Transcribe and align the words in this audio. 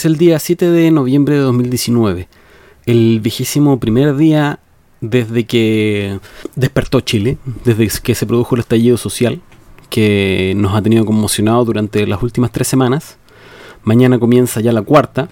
Es 0.00 0.06
el 0.06 0.16
día 0.16 0.38
7 0.38 0.70
de 0.70 0.90
noviembre 0.90 1.34
de 1.34 1.42
2019, 1.42 2.26
el 2.86 3.20
vigésimo 3.20 3.78
primer 3.78 4.16
día 4.16 4.58
desde 5.02 5.44
que 5.44 6.20
despertó 6.56 7.00
Chile, 7.02 7.36
desde 7.66 7.86
que 8.00 8.14
se 8.14 8.24
produjo 8.24 8.54
el 8.54 8.62
estallido 8.62 8.96
social 8.96 9.42
que 9.90 10.54
nos 10.56 10.74
ha 10.74 10.80
tenido 10.80 11.04
conmocionado 11.04 11.66
durante 11.66 12.06
las 12.06 12.22
últimas 12.22 12.50
tres 12.50 12.66
semanas. 12.66 13.18
Mañana 13.84 14.18
comienza 14.18 14.62
ya 14.62 14.72
la 14.72 14.80
cuarta. 14.80 15.28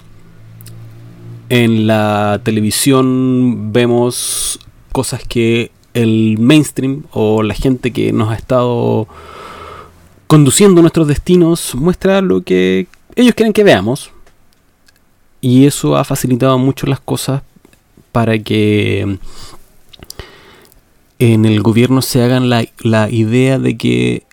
En 1.48 1.86
la 1.86 2.42
televisión 2.44 3.72
vemos 3.72 4.60
cosas 4.92 5.22
que 5.26 5.70
el 5.94 6.36
mainstream 6.38 7.04
o 7.12 7.42
la 7.42 7.54
gente 7.54 7.90
que 7.90 8.12
nos 8.12 8.28
ha 8.28 8.34
estado 8.34 9.08
conduciendo 10.26 10.82
nuestros 10.82 11.08
destinos 11.08 11.74
muestra 11.74 12.20
lo 12.20 12.42
que 12.42 12.86
ellos 13.16 13.34
quieren 13.34 13.54
que 13.54 13.64
veamos. 13.64 14.12
Y 15.40 15.66
eso 15.66 15.96
ha 15.96 16.04
facilitado 16.04 16.58
mucho 16.58 16.86
las 16.86 17.00
cosas 17.00 17.42
para 18.12 18.38
que 18.38 19.18
en 21.18 21.44
el 21.44 21.62
gobierno 21.62 22.02
se 22.02 22.22
hagan 22.22 22.48
la, 22.48 22.64
la 22.80 23.10
idea 23.10 23.58
de 23.58 23.76
que 23.76 24.24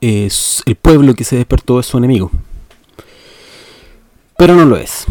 es 0.00 0.62
el 0.66 0.74
pueblo 0.74 1.14
que 1.14 1.24
se 1.24 1.36
despertó 1.36 1.78
es 1.78 1.86
su 1.86 1.98
enemigo. 1.98 2.30
Pero 4.36 4.56
no 4.56 4.64
lo 4.64 4.76
es. 4.76 5.06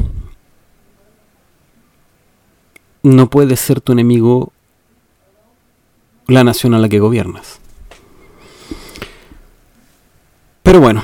No 3.04 3.30
puede 3.30 3.56
ser 3.56 3.80
tu 3.82 3.94
enemigo 3.94 4.52
la 6.28 6.44
nación 6.44 6.74
a 6.74 6.80
la 6.80 6.90
que 6.90 7.00
gobiernas. 7.00 7.60
Pero 10.64 10.80
bueno, 10.80 11.04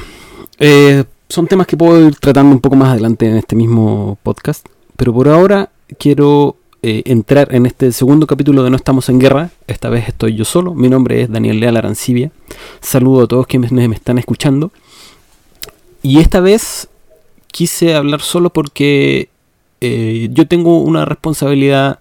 eh, 0.59 1.05
son 1.29 1.47
temas 1.47 1.67
que 1.67 1.77
puedo 1.77 2.07
ir 2.07 2.15
tratando 2.15 2.53
un 2.53 2.61
poco 2.61 2.75
más 2.75 2.89
adelante 2.89 3.27
en 3.27 3.37
este 3.37 3.55
mismo 3.55 4.17
podcast. 4.23 4.65
Pero 4.95 5.13
por 5.13 5.27
ahora 5.27 5.69
quiero 5.99 6.57
eh, 6.81 7.03
entrar 7.05 7.53
en 7.53 7.65
este 7.65 7.91
segundo 7.91 8.27
capítulo 8.27 8.63
de 8.63 8.69
No 8.69 8.77
estamos 8.77 9.09
en 9.09 9.19
guerra. 9.19 9.51
Esta 9.67 9.89
vez 9.89 10.07
estoy 10.07 10.35
yo 10.35 10.45
solo. 10.45 10.73
Mi 10.73 10.89
nombre 10.89 11.21
es 11.21 11.31
Daniel 11.31 11.59
Leal 11.59 11.77
Arancibia. 11.77 12.31
Saludo 12.79 13.23
a 13.23 13.27
todos 13.27 13.47
quienes 13.47 13.71
me 13.71 13.85
están 13.93 14.17
escuchando. 14.17 14.71
Y 16.01 16.19
esta 16.19 16.39
vez 16.39 16.87
quise 17.51 17.95
hablar 17.95 18.21
solo 18.21 18.51
porque 18.51 19.29
eh, 19.81 20.29
yo 20.31 20.47
tengo 20.47 20.81
una 20.81 21.05
responsabilidad 21.05 21.99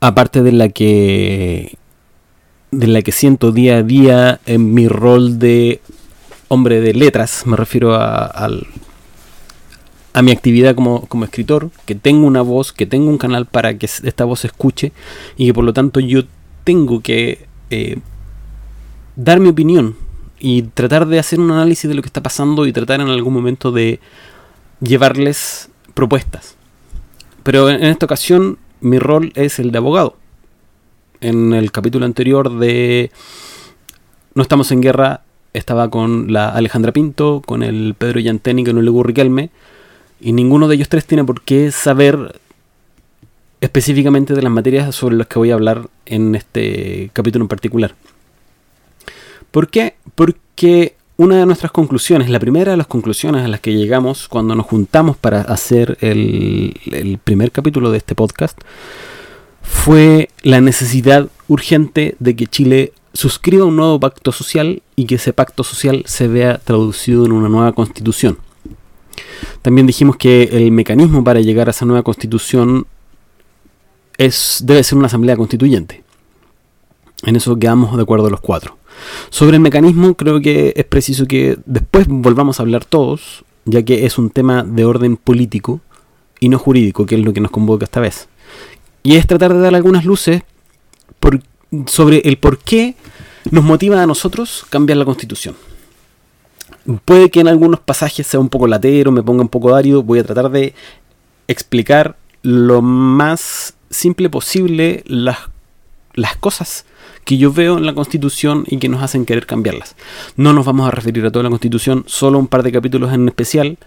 aparte 0.00 0.42
de 0.42 0.52
la 0.52 0.68
que 0.68 1.76
de 2.70 2.86
la 2.86 3.02
que 3.02 3.12
siento 3.12 3.50
día 3.50 3.78
a 3.78 3.82
día 3.82 4.40
en 4.46 4.74
mi 4.74 4.86
rol 4.86 5.38
de 5.38 5.80
hombre 6.52 6.80
de 6.80 6.92
letras, 6.94 7.46
me 7.46 7.56
refiero 7.56 7.94
a, 7.94 8.26
al, 8.26 8.66
a 10.12 10.20
mi 10.20 10.32
actividad 10.32 10.74
como, 10.74 11.06
escritor, 11.22 11.70
que 11.86 11.94
tengo 11.94 12.26
una 12.26 12.42
voz, 12.42 12.72
que 12.72 12.86
tengo 12.86 13.08
un 13.08 13.18
canal 13.18 13.46
para 13.46 13.78
que 13.78 13.86
esta 13.86 14.24
voz 14.24 14.40
se 14.40 14.48
escuche 14.48 14.92
y 15.36 15.46
que 15.46 15.54
por 15.54 15.62
lo 15.62 15.72
tanto 15.72 16.00
yo 16.00 16.24
tengo 16.64 17.02
que 17.02 17.46
eh, 17.70 18.00
dar 19.14 19.38
mi 19.38 19.48
opinión 19.48 19.94
y 20.40 20.62
tratar 20.62 21.06
de 21.06 21.20
hacer 21.20 21.38
un 21.38 21.52
análisis 21.52 21.88
de 21.88 21.94
lo 21.94 22.02
que 22.02 22.08
está 22.08 22.20
pasando 22.20 22.66
y 22.66 22.72
tratar 22.72 23.00
en 23.00 23.08
algún 23.08 23.32
momento 23.32 23.70
de 23.70 24.00
llevarles 24.80 25.70
propuestas. 25.94 26.56
Pero 27.44 27.70
en 27.70 27.84
esta 27.84 28.06
ocasión 28.06 28.58
mi 28.80 28.98
rol 28.98 29.32
es 29.36 29.60
el 29.60 29.70
de 29.70 29.78
abogado. 29.78 30.16
En 31.20 31.52
el 31.52 31.70
capítulo 31.70 32.06
anterior 32.06 32.58
de 32.58 33.12
No 34.34 34.42
estamos 34.42 34.72
en 34.72 34.80
guerra 34.80 35.22
estaba 35.52 35.90
con 35.90 36.32
la 36.32 36.48
Alejandra 36.50 36.92
Pinto, 36.92 37.42
con 37.44 37.62
el 37.62 37.94
Pedro 37.96 38.20
Yanteni, 38.20 38.64
con 38.64 38.78
el 38.78 38.88
Hugo 38.88 39.02
Riquelme 39.02 39.50
y 40.20 40.32
ninguno 40.32 40.68
de 40.68 40.74
ellos 40.74 40.88
tres 40.88 41.06
tiene 41.06 41.24
por 41.24 41.40
qué 41.42 41.70
saber 41.70 42.38
específicamente 43.60 44.34
de 44.34 44.42
las 44.42 44.52
materias 44.52 44.94
sobre 44.94 45.16
las 45.16 45.26
que 45.26 45.38
voy 45.38 45.50
a 45.50 45.54
hablar 45.54 45.88
en 46.06 46.34
este 46.34 47.10
capítulo 47.12 47.44
en 47.44 47.48
particular. 47.48 47.94
¿Por 49.50 49.68
qué? 49.68 49.94
Porque 50.14 50.94
una 51.16 51.38
de 51.38 51.46
nuestras 51.46 51.72
conclusiones, 51.72 52.30
la 52.30 52.38
primera 52.38 52.70
de 52.70 52.76
las 52.76 52.86
conclusiones 52.86 53.44
a 53.44 53.48
las 53.48 53.60
que 53.60 53.74
llegamos 53.74 54.28
cuando 54.28 54.54
nos 54.54 54.66
juntamos 54.66 55.16
para 55.16 55.42
hacer 55.42 55.98
el, 56.00 56.78
el 56.92 57.18
primer 57.18 57.50
capítulo 57.50 57.90
de 57.90 57.98
este 57.98 58.14
podcast, 58.14 58.58
fue 59.62 60.30
la 60.42 60.60
necesidad 60.60 61.28
urgente 61.48 62.16
de 62.18 62.36
que 62.36 62.46
Chile 62.46 62.92
suscriba 63.12 63.64
un 63.64 63.76
nuevo 63.76 63.98
pacto 63.98 64.32
social 64.32 64.82
y 64.96 65.06
que 65.06 65.16
ese 65.16 65.32
pacto 65.32 65.64
social 65.64 66.02
se 66.06 66.28
vea 66.28 66.58
traducido 66.58 67.26
en 67.26 67.32
una 67.32 67.48
nueva 67.48 67.72
constitución. 67.72 68.38
También 69.62 69.86
dijimos 69.86 70.16
que 70.16 70.44
el 70.44 70.72
mecanismo 70.72 71.24
para 71.24 71.40
llegar 71.40 71.68
a 71.68 71.72
esa 71.72 71.84
nueva 71.84 72.02
constitución 72.02 72.86
es, 74.16 74.62
debe 74.64 74.82
ser 74.82 74.98
una 74.98 75.06
asamblea 75.06 75.36
constituyente. 75.36 76.02
En 77.24 77.36
eso 77.36 77.58
quedamos 77.58 77.96
de 77.96 78.02
acuerdo 78.02 78.30
los 78.30 78.40
cuatro. 78.40 78.78
Sobre 79.30 79.56
el 79.56 79.62
mecanismo 79.62 80.14
creo 80.14 80.40
que 80.40 80.72
es 80.76 80.84
preciso 80.84 81.26
que 81.26 81.58
después 81.66 82.06
volvamos 82.08 82.58
a 82.58 82.62
hablar 82.62 82.84
todos, 82.84 83.44
ya 83.64 83.82
que 83.82 84.06
es 84.06 84.18
un 84.18 84.30
tema 84.30 84.62
de 84.62 84.84
orden 84.84 85.16
político 85.16 85.80
y 86.38 86.48
no 86.48 86.58
jurídico, 86.58 87.06
que 87.06 87.16
es 87.16 87.24
lo 87.24 87.32
que 87.32 87.40
nos 87.40 87.50
convoca 87.50 87.84
esta 87.84 88.00
vez. 88.00 88.28
Y 89.02 89.16
es 89.16 89.26
tratar 89.26 89.54
de 89.54 89.60
dar 89.60 89.74
algunas 89.74 90.04
luces 90.04 90.42
sobre 91.86 92.18
el 92.24 92.38
por 92.38 92.58
qué 92.58 92.96
nos 93.50 93.64
motiva 93.64 94.02
a 94.02 94.06
nosotros 94.06 94.66
cambiar 94.70 94.98
la 94.98 95.04
constitución. 95.04 95.56
Puede 97.04 97.30
que 97.30 97.40
en 97.40 97.48
algunos 97.48 97.80
pasajes 97.80 98.26
sea 98.26 98.40
un 98.40 98.48
poco 98.48 98.66
latero, 98.66 99.12
me 99.12 99.22
ponga 99.22 99.42
un 99.42 99.48
poco 99.48 99.74
árido. 99.74 100.02
Voy 100.02 100.18
a 100.18 100.24
tratar 100.24 100.50
de 100.50 100.74
explicar 101.46 102.16
lo 102.42 102.80
más 102.80 103.74
simple 103.90 104.30
posible 104.30 105.02
las, 105.06 105.38
las 106.14 106.36
cosas 106.36 106.86
que 107.24 107.36
yo 107.36 107.52
veo 107.52 107.76
en 107.76 107.86
la 107.86 107.94
Constitución 107.94 108.64
y 108.66 108.78
que 108.78 108.88
nos 108.88 109.02
hacen 109.02 109.26
querer 109.26 109.46
cambiarlas. 109.46 109.94
No 110.36 110.52
nos 110.52 110.64
vamos 110.64 110.88
a 110.88 110.90
referir 110.90 111.24
a 111.26 111.30
toda 111.30 111.44
la 111.44 111.50
Constitución, 111.50 112.04
solo 112.06 112.38
un 112.38 112.46
par 112.46 112.62
de 112.62 112.72
capítulos 112.72 113.12
en 113.12 113.28
especial, 113.28 113.78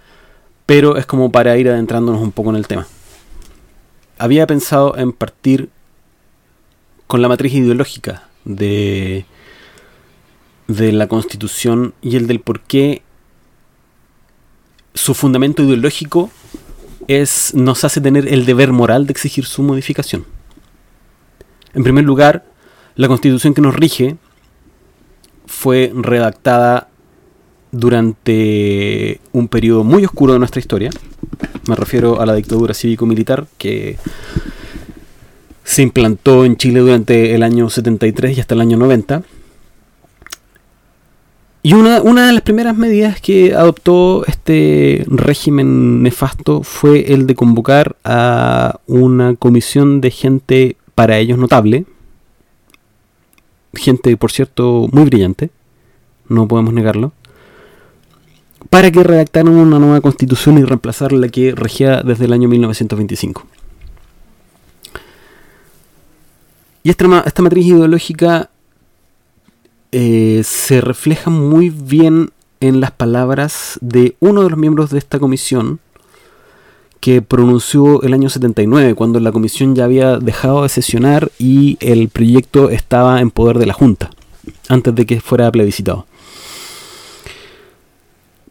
pero 0.66 0.98
es 0.98 1.06
como 1.06 1.32
para 1.32 1.58
ir 1.58 1.68
adentrándonos 1.70 2.22
un 2.22 2.32
poco 2.32 2.52
en 2.52 2.58
el 2.58 2.68
tema. 2.68 2.88
Había 4.18 4.46
pensado 4.46 4.96
en 4.98 5.12
partir 5.12 5.70
con 7.14 7.22
la 7.22 7.28
matriz 7.28 7.54
ideológica 7.54 8.24
de 8.44 9.28
de 10.68 10.92
la 10.92 11.06
Constitución 11.06 11.94
y 12.02 12.16
el 12.16 12.26
del 12.26 12.40
por 12.40 12.62
qué 12.62 13.04
su 14.96 15.14
fundamento 15.14 15.62
ideológico 15.62 16.32
es, 17.08 17.54
nos 17.54 17.84
hace 17.84 18.02
tener 18.02 18.28
el 18.34 18.48
deber 18.48 18.72
moral 18.72 19.06
de 19.06 19.12
exigir 19.12 19.46
su 19.46 19.62
modificación. 19.62 20.26
En 21.76 21.84
primer 21.84 22.04
lugar, 22.04 22.46
la 22.96 23.08
Constitución 23.08 23.54
que 23.54 23.62
nos 23.62 23.76
rige 23.76 24.16
fue 25.46 25.92
redactada 25.94 26.90
durante 27.72 29.22
un 29.34 29.50
periodo 29.50 29.84
muy 29.84 30.04
oscuro 30.04 30.34
de 30.34 30.40
nuestra 30.40 30.62
historia. 30.62 30.90
Me 31.68 31.76
refiero 31.76 32.20
a 32.20 32.26
la 32.26 32.34
dictadura 32.34 32.74
cívico-militar 32.74 33.46
que 33.60 34.00
se 35.64 35.82
implantó 35.82 36.46
en 36.46 36.58
Chile 36.58 36.80
durante 36.80 37.36
el 37.36 37.44
año 37.44 37.70
73 37.70 38.38
y 38.38 38.42
hasta 38.42 38.56
el 38.56 38.62
año 38.62 38.78
90 38.78 39.24
y 41.66 41.76
una, 41.76 42.02
una, 42.02 42.28
de 42.28 42.34
las 42.34 42.42
primeras 42.42 42.76
medidas 42.76 43.22
que 43.22 43.56
adoptó 43.56 44.26
este 44.26 45.06
régimen 45.08 46.04
nefasto 46.04 46.62
fue 46.62 47.14
el 47.14 47.26
de 47.26 47.36
convocar 47.36 47.96
a 48.04 48.82
una 48.86 49.38
comisión 49.38 50.02
de 50.02 50.12
gente 50.12 50.76
para 50.94 51.20
ellos 51.20 51.38
notable, 51.38 51.86
gente 53.74 54.18
por 54.18 54.34
cierto 54.34 54.90
muy 54.92 55.06
brillante, 55.06 55.52
no 56.28 56.50
podemos 56.50 56.74
negarlo, 56.74 57.14
para 58.70 58.92
que 58.92 59.02
redactaran 59.02 59.56
una 59.56 59.80
nueva 59.80 60.02
constitución 60.02 60.58
y 60.58 60.66
reemplazar 60.66 61.14
la 61.14 61.30
que 61.30 61.56
regía 61.56 62.04
desde 62.04 62.26
el 62.26 62.34
año 62.34 62.50
1925. 62.50 63.48
Y 66.84 66.90
esta, 66.90 67.08
matriz 67.08 67.66
ideológica 67.66 68.50
eh, 69.94 70.42
se 70.44 70.82
refleja 70.82 71.30
muy 71.30 71.70
bien 71.70 72.32
en 72.60 72.82
las 72.82 72.92
palabras 72.92 73.80
de 73.82 74.18
uno 74.20 74.44
de 74.44 74.50
los 74.50 74.60
miembros 74.60 74.90
de 74.90 74.98
esta 74.98 75.18
comisión 75.18 75.80
que 77.00 77.22
pronunció 77.22 78.02
el 78.04 78.14
año 78.14 78.30
79, 78.30 78.96
cuando 78.96 79.20
la 79.22 79.32
comisión 79.32 79.76
ya 79.76 79.86
había 79.86 80.18
dejado 80.20 80.64
de 80.64 80.70
sesionar 80.70 81.32
y 81.38 81.78
el 81.82 82.10
proyecto 82.10 82.70
estaba 82.70 83.20
en 83.22 83.32
poder 83.32 83.60
de 83.60 83.66
la 83.66 83.74
Junta, 83.74 84.10
antes 84.70 84.94
de 84.96 85.06
que 85.06 85.20
fuera 85.20 85.52
plebiscitado. 85.52 86.06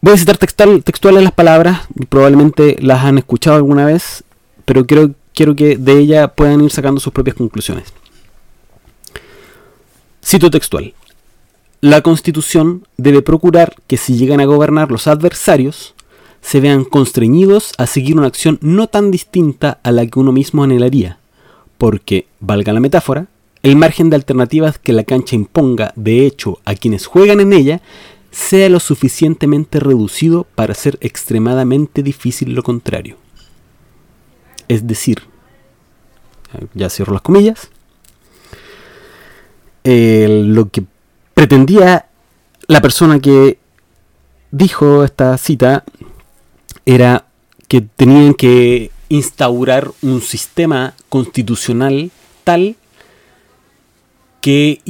Voy 0.00 0.14
a 0.14 0.18
citar 0.18 0.36
textual, 0.36 0.82
textuales 0.82 1.22
las 1.22 1.32
palabras, 1.32 1.82
probablemente 2.08 2.76
las 2.80 3.04
han 3.04 3.18
escuchado 3.18 3.56
alguna 3.56 3.86
vez, 3.86 4.24
pero 4.64 4.86
quiero 4.86 5.56
que 5.56 5.76
de 5.76 5.98
ella 5.98 6.28
puedan 6.28 6.62
ir 6.62 6.70
sacando 6.70 7.00
sus 7.00 7.12
propias 7.12 7.36
conclusiones. 7.36 7.92
Cito 10.24 10.50
textual. 10.50 10.94
La 11.80 12.00
Constitución 12.00 12.86
debe 12.96 13.22
procurar 13.22 13.74
que 13.88 13.96
si 13.96 14.16
llegan 14.16 14.40
a 14.40 14.44
gobernar 14.44 14.90
los 14.90 15.08
adversarios, 15.08 15.94
se 16.40 16.60
vean 16.60 16.84
constreñidos 16.84 17.72
a 17.76 17.86
seguir 17.86 18.16
una 18.16 18.28
acción 18.28 18.58
no 18.62 18.86
tan 18.86 19.10
distinta 19.10 19.80
a 19.82 19.90
la 19.90 20.06
que 20.06 20.18
uno 20.18 20.32
mismo 20.32 20.62
anhelaría, 20.62 21.18
porque, 21.76 22.26
valga 22.40 22.72
la 22.72 22.80
metáfora, 22.80 23.26
el 23.62 23.76
margen 23.76 24.10
de 24.10 24.16
alternativas 24.16 24.78
que 24.78 24.92
la 24.92 25.04
cancha 25.04 25.34
imponga, 25.34 25.92
de 25.96 26.24
hecho, 26.24 26.60
a 26.64 26.74
quienes 26.74 27.06
juegan 27.06 27.40
en 27.40 27.52
ella, 27.52 27.82
sea 28.30 28.68
lo 28.68 28.80
suficientemente 28.80 29.80
reducido 29.80 30.46
para 30.54 30.74
ser 30.74 30.98
extremadamente 31.00 32.02
difícil 32.02 32.54
lo 32.54 32.62
contrario. 32.62 33.16
Es 34.68 34.86
decir, 34.86 35.22
ya 36.74 36.88
cierro 36.88 37.12
las 37.12 37.22
comillas, 37.22 37.70
lo 39.84 40.68
que 40.68 40.84
pretendía 41.34 42.06
la 42.68 42.80
persona 42.80 43.18
que 43.20 43.58
dijo 44.50 45.04
esta 45.04 45.36
cita 45.38 45.84
era 46.86 47.26
que 47.68 47.80
tenían 47.80 48.34
que 48.34 48.90
instaurar 49.08 49.90
un 50.02 50.20
sistema 50.20 50.94
constitucional 51.08 52.10
tal 52.44 52.76
que 54.40 54.80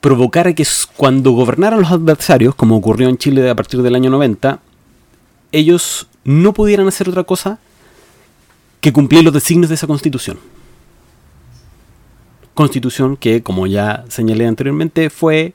provocara 0.00 0.54
que 0.54 0.66
cuando 0.96 1.32
gobernaran 1.32 1.80
los 1.80 1.90
adversarios, 1.90 2.54
como 2.54 2.76
ocurrió 2.76 3.08
en 3.08 3.18
Chile 3.18 3.48
a 3.48 3.54
partir 3.54 3.82
del 3.82 3.94
año 3.94 4.10
90, 4.10 4.60
ellos 5.52 6.06
no 6.24 6.52
pudieran 6.52 6.86
hacer 6.86 7.08
otra 7.08 7.24
cosa 7.24 7.58
que 8.80 8.92
cumplir 8.92 9.24
los 9.24 9.32
designios 9.32 9.70
de 9.70 9.74
esa 9.74 9.86
constitución. 9.86 10.38
Constitución 12.58 13.16
que, 13.16 13.40
como 13.44 13.68
ya 13.68 14.04
señalé 14.08 14.44
anteriormente, 14.44 15.10
fue 15.10 15.52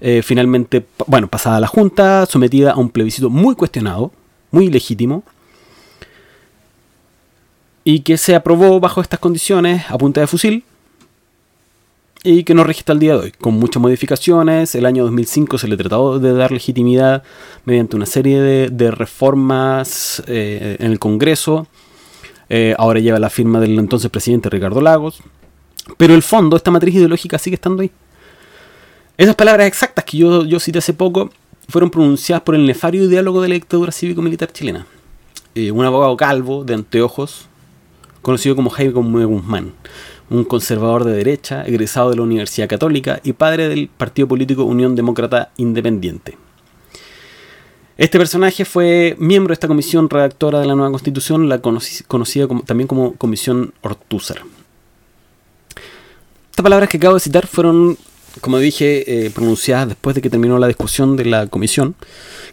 eh, 0.00 0.22
finalmente, 0.22 0.86
bueno, 1.08 1.26
pasada 1.26 1.56
a 1.56 1.60
la 1.60 1.66
Junta, 1.66 2.24
sometida 2.24 2.70
a 2.70 2.76
un 2.76 2.90
plebiscito 2.90 3.30
muy 3.30 3.56
cuestionado, 3.56 4.12
muy 4.52 4.70
legítimo, 4.70 5.24
y 7.82 8.02
que 8.02 8.16
se 8.16 8.36
aprobó 8.36 8.78
bajo 8.78 9.00
estas 9.00 9.18
condiciones 9.18 9.90
a 9.90 9.98
punta 9.98 10.20
de 10.20 10.28
fusil, 10.28 10.62
y 12.22 12.44
que 12.44 12.54
no 12.54 12.62
registra 12.62 12.92
el 12.92 13.00
día 13.00 13.14
de 13.14 13.18
hoy, 13.18 13.32
con 13.32 13.54
muchas 13.54 13.82
modificaciones. 13.82 14.76
El 14.76 14.86
año 14.86 15.02
2005 15.02 15.58
se 15.58 15.66
le 15.66 15.76
trató 15.76 16.20
de 16.20 16.32
dar 16.32 16.52
legitimidad 16.52 17.24
mediante 17.64 17.96
una 17.96 18.06
serie 18.06 18.40
de, 18.40 18.90
reformas 18.92 20.22
eh, 20.28 20.76
en 20.78 20.92
el 20.92 21.00
Congreso. 21.00 21.66
Eh, 22.48 22.76
ahora 22.78 23.00
lleva 23.00 23.18
la 23.18 23.30
firma 23.30 23.58
del 23.58 23.76
entonces 23.80 24.12
presidente 24.12 24.48
Ricardo 24.48 24.80
Lagos. 24.80 25.24
Pero 25.96 26.14
el 26.14 26.22
fondo, 26.22 26.56
esta 26.56 26.70
matriz 26.70 26.94
ideológica 26.94 27.38
sigue 27.38 27.54
estando 27.54 27.82
ahí. 27.82 27.90
Esas 29.16 29.34
palabras 29.34 29.66
exactas 29.66 30.04
que 30.04 30.18
yo, 30.18 30.44
yo 30.44 30.60
cité 30.60 30.78
hace 30.78 30.92
poco 30.92 31.30
fueron 31.68 31.90
pronunciadas 31.90 32.42
por 32.42 32.54
el 32.54 32.66
nefario 32.66 33.08
diálogo 33.08 33.40
de 33.42 33.48
la 33.48 33.54
dictadura 33.54 33.92
cívico-militar 33.92 34.52
chilena. 34.52 34.86
Eh, 35.54 35.70
un 35.70 35.84
abogado 35.84 36.16
calvo, 36.16 36.64
de 36.64 36.74
anteojos, 36.74 37.46
conocido 38.22 38.54
como 38.54 38.70
Jaime 38.70 38.92
Guzmán 38.92 39.72
un 40.30 40.44
conservador 40.44 41.04
de 41.04 41.12
derecha, 41.12 41.64
egresado 41.64 42.10
de 42.10 42.16
la 42.16 42.22
Universidad 42.22 42.68
Católica 42.68 43.20
y 43.22 43.32
padre 43.32 43.68
del 43.68 43.88
partido 43.88 44.26
político 44.28 44.64
Unión 44.64 44.96
Demócrata 44.96 45.52
Independiente. 45.56 46.36
Este 47.96 48.18
personaje 48.18 48.64
fue 48.64 49.16
miembro 49.18 49.52
de 49.52 49.54
esta 49.54 49.68
comisión 49.68 50.10
redactora 50.10 50.60
de 50.60 50.66
la 50.66 50.74
nueva 50.74 50.90
constitución, 50.90 51.48
la 51.48 51.60
conocida 51.60 52.48
también 52.66 52.88
como 52.88 53.14
Comisión 53.14 53.72
Ortúzar. 53.80 54.42
Estas 56.56 56.64
palabras 56.64 56.88
que 56.88 56.96
acabo 56.96 57.12
de 57.12 57.20
citar 57.20 57.46
fueron, 57.46 57.98
como 58.40 58.58
dije, 58.58 59.26
eh, 59.26 59.30
pronunciadas 59.30 59.88
después 59.88 60.16
de 60.16 60.22
que 60.22 60.30
terminó 60.30 60.58
la 60.58 60.68
discusión 60.68 61.14
de 61.14 61.26
la 61.26 61.48
comisión 61.48 61.94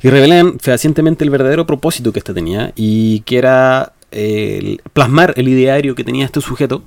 y 0.01 0.09
revelan 0.09 0.59
fehacientemente 0.59 1.23
el 1.23 1.29
verdadero 1.29 1.65
propósito 1.65 2.11
que 2.11 2.19
éste 2.19 2.33
tenía 2.33 2.73
y 2.75 3.21
que 3.21 3.37
era 3.37 3.93
eh, 4.11 4.75
plasmar 4.91 5.33
el 5.37 5.47
ideario 5.47 5.95
que 5.95 6.03
tenía 6.03 6.25
este 6.25 6.41
sujeto 6.41 6.83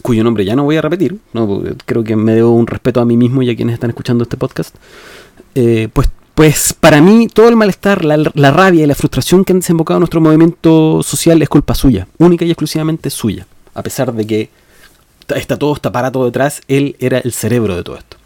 cuyo 0.00 0.22
nombre 0.22 0.44
ya 0.44 0.54
no 0.54 0.62
voy 0.62 0.76
a 0.76 0.80
repetir, 0.80 1.18
¿no? 1.32 1.64
creo 1.84 2.04
que 2.04 2.14
me 2.14 2.34
debo 2.34 2.52
un 2.52 2.68
respeto 2.68 3.00
a 3.00 3.04
mí 3.04 3.16
mismo 3.16 3.42
y 3.42 3.50
a 3.50 3.56
quienes 3.56 3.74
están 3.74 3.90
escuchando 3.90 4.22
este 4.22 4.36
podcast, 4.36 4.76
eh, 5.56 5.88
pues, 5.92 6.08
pues 6.36 6.72
para 6.72 7.00
mí 7.00 7.26
todo 7.26 7.48
el 7.48 7.56
malestar, 7.56 8.04
la, 8.04 8.50
rabia 8.52 8.84
y 8.84 8.86
la 8.86 8.94
frustración 8.94 9.44
que 9.44 9.54
han 9.54 9.58
desembocado 9.58 9.98
nuestro 9.98 10.20
movimiento 10.20 11.02
social 11.02 11.42
es 11.42 11.48
culpa 11.48 11.74
suya, 11.74 12.06
única 12.18 12.44
y 12.44 12.50
exclusivamente 12.50 13.10
suya, 13.10 13.44
a 13.74 13.82
pesar 13.82 14.12
de 14.12 14.24
que 14.24 14.65
está 15.34 15.56
todo 15.56 15.74
este 15.74 15.88
aparato 15.88 16.24
detrás, 16.24 16.62
él 16.68 16.96
era 16.98 17.18
el 17.18 17.32
cerebro 17.32 17.76
de 17.76 17.82
todo 17.82 17.96
esto. 17.96 18.16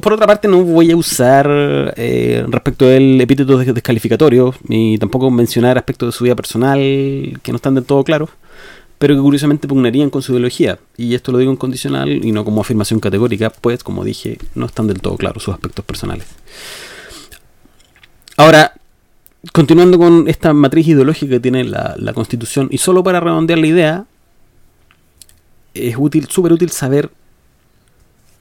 por 0.00 0.12
otra 0.12 0.26
parte, 0.26 0.48
no 0.48 0.62
voy 0.62 0.90
a 0.90 0.96
usar 0.96 1.48
eh, 1.96 2.44
respecto 2.48 2.86
del 2.86 3.20
epíteto 3.20 3.58
descalificatorio 3.58 4.54
ni 4.68 4.98
tampoco 4.98 5.30
mencionar 5.30 5.78
aspectos 5.78 6.08
de 6.08 6.12
su 6.18 6.24
vida 6.24 6.36
personal 6.36 6.78
que 7.42 7.52
no 7.52 7.56
están 7.56 7.74
del 7.74 7.84
todo 7.84 8.04
claros 8.04 8.30
pero 9.02 9.16
que 9.16 9.20
curiosamente 9.20 9.66
pugnarían 9.66 10.10
con 10.10 10.22
su 10.22 10.30
ideología. 10.30 10.78
Y 10.96 11.16
esto 11.16 11.32
lo 11.32 11.38
digo 11.38 11.50
en 11.50 11.56
condicional 11.56 12.24
y 12.24 12.30
no 12.30 12.44
como 12.44 12.60
afirmación 12.60 13.00
categórica, 13.00 13.50
pues 13.50 13.82
como 13.82 14.04
dije, 14.04 14.38
no 14.54 14.66
están 14.66 14.86
del 14.86 15.00
todo 15.00 15.16
claros 15.16 15.42
sus 15.42 15.52
aspectos 15.52 15.84
personales. 15.84 16.28
Ahora, 18.36 18.74
continuando 19.52 19.98
con 19.98 20.28
esta 20.28 20.52
matriz 20.52 20.86
ideológica 20.86 21.32
que 21.32 21.40
tiene 21.40 21.64
la, 21.64 22.12
Constitución, 22.14 22.68
y 22.70 22.78
solo 22.78 23.02
para 23.02 23.18
redondear 23.18 23.58
la 23.58 23.66
idea, 23.66 24.04
es 25.74 25.96
útil, 25.98 26.28
súper 26.28 26.52
útil 26.52 26.70
saber 26.70 27.10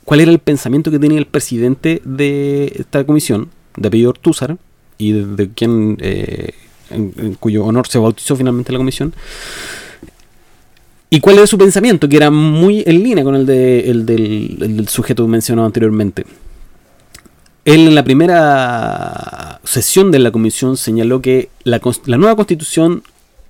cuál 0.05 0.19
era 0.19 0.31
el 0.31 0.39
pensamiento 0.39 0.91
que 0.91 0.99
tenía 0.99 1.19
el 1.19 1.27
presidente 1.27 2.01
de 2.03 2.73
esta 2.77 3.03
comisión, 3.05 3.49
de 3.77 3.87
apellido 3.87 4.09
Ortúzar, 4.09 4.57
y 4.97 5.13
de, 5.13 5.49
quien, 5.49 5.97
eh, 5.99 6.53
en, 6.89 7.35
cuyo 7.35 7.65
honor 7.65 7.87
se 7.87 7.97
bautizó 7.97 8.35
finalmente 8.35 8.71
la 8.71 8.77
comisión, 8.77 9.13
¿Y 11.13 11.19
cuál 11.19 11.37
era 11.39 11.45
su 11.45 11.57
pensamiento? 11.57 12.07
Que 12.07 12.15
era 12.15 12.31
muy 12.31 12.83
en 12.87 13.03
línea 13.03 13.25
con 13.25 13.35
el, 13.35 13.45
del, 13.45 14.87
sujeto 14.87 15.27
mencionado 15.27 15.65
anteriormente. 15.65 16.25
Él 17.65 17.87
en 17.89 17.95
la 17.95 18.03
primera 18.05 19.59
sesión 19.65 20.09
de 20.09 20.19
la 20.19 20.31
comisión 20.31 20.77
señaló 20.77 21.21
que 21.21 21.49
la, 21.65 21.81
nueva 22.17 22.37
constitución 22.37 23.03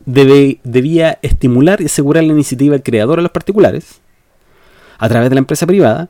debía 0.05 1.19
estimular 1.21 1.81
y 1.81 1.85
asegurar 1.85 2.23
la 2.23 2.33
iniciativa 2.33 2.79
creadora 2.79 3.19
de 3.19 3.23
los 3.23 3.31
particulares 3.31 4.01
a 4.97 5.09
través 5.09 5.29
de 5.29 5.35
la 5.35 5.39
empresa 5.39 5.65
privada, 5.65 6.09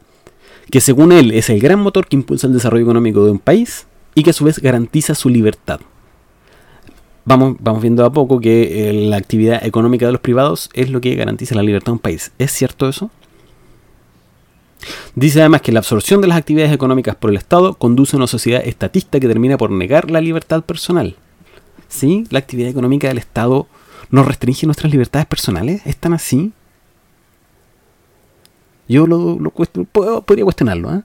que 0.69 0.81
según 0.81 1.11
él 1.11 1.31
es 1.31 1.49
el 1.49 1.59
gran 1.59 1.79
motor 1.79 2.07
que 2.07 2.15
impulsa 2.15 2.47
el 2.47 2.53
desarrollo 2.53 2.83
económico 2.83 3.25
de 3.25 3.31
un 3.31 3.39
país 3.39 3.87
y 4.15 4.23
que 4.23 4.31
a 4.31 4.33
su 4.33 4.43
vez 4.43 4.59
garantiza 4.59 5.15
su 5.15 5.29
libertad 5.29 5.79
vamos, 7.25 7.57
vamos 7.59 7.81
viendo 7.81 8.05
a 8.05 8.11
poco 8.11 8.39
que 8.39 8.89
eh, 8.89 8.93
la 8.93 9.17
actividad 9.17 9.65
económica 9.65 10.05
de 10.05 10.11
los 10.11 10.21
privados 10.21 10.69
es 10.73 10.89
lo 10.89 11.01
que 11.01 11.15
garantiza 11.15 11.55
la 11.55 11.63
libertad 11.63 11.87
de 11.87 11.93
un 11.93 11.99
país. 11.99 12.31
¿Es 12.37 12.51
cierto 12.51 12.87
eso? 12.87 13.11
Dice 15.15 15.39
además 15.41 15.61
que 15.61 15.71
la 15.71 15.79
absorción 15.79 16.21
de 16.21 16.27
las 16.27 16.37
actividades 16.37 16.73
económicas 16.73 17.15
por 17.15 17.29
el 17.29 17.37
Estado 17.37 17.75
conduce 17.75 18.15
a 18.15 18.17
una 18.17 18.27
sociedad 18.27 18.61
estatista 18.65 19.19
que 19.19 19.27
termina 19.27 19.57
por 19.57 19.71
negar 19.71 20.09
la 20.09 20.21
libertad 20.21 20.63
personal. 20.63 21.15
¿Sí? 21.87 22.23
La 22.29 22.39
actividad 22.39 22.69
económica 22.69 23.09
del 23.09 23.17
Estado 23.17 23.67
nos 24.09 24.25
restringe 24.25 24.65
nuestras 24.65 24.91
libertades 24.91 25.27
personales. 25.27 25.85
¿Están 25.85 26.13
así? 26.13 26.51
Yo 28.87 29.07
lo, 29.07 29.37
lo 29.39 29.51
podría 29.51 30.43
cuestionarlo. 30.43 30.93
¿eh? 30.95 31.01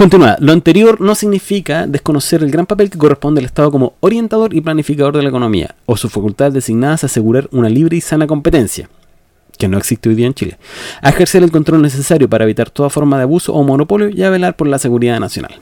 Continúa. 0.00 0.36
Lo 0.40 0.52
anterior 0.52 0.98
no 0.98 1.14
significa 1.14 1.86
desconocer 1.86 2.42
el 2.42 2.50
gran 2.50 2.64
papel 2.64 2.88
que 2.88 2.96
corresponde 2.96 3.40
al 3.40 3.44
Estado 3.44 3.70
como 3.70 3.96
orientador 4.00 4.54
y 4.54 4.62
planificador 4.62 5.14
de 5.14 5.22
la 5.22 5.28
economía, 5.28 5.74
o 5.84 5.94
sus 5.94 6.10
facultades 6.10 6.54
designadas 6.54 7.02
a 7.02 7.06
asegurar 7.06 7.48
una 7.52 7.68
libre 7.68 7.98
y 7.98 8.00
sana 8.00 8.26
competencia, 8.26 8.88
que 9.58 9.68
no 9.68 9.76
existe 9.76 10.08
hoy 10.08 10.14
día 10.14 10.26
en 10.26 10.32
Chile, 10.32 10.58
a 11.02 11.10
ejercer 11.10 11.42
el 11.42 11.50
control 11.50 11.82
necesario 11.82 12.30
para 12.30 12.44
evitar 12.44 12.70
toda 12.70 12.88
forma 12.88 13.18
de 13.18 13.24
abuso 13.24 13.52
o 13.52 13.62
monopolio 13.62 14.08
y 14.08 14.22
a 14.22 14.30
velar 14.30 14.56
por 14.56 14.68
la 14.68 14.78
seguridad 14.78 15.20
nacional. 15.20 15.52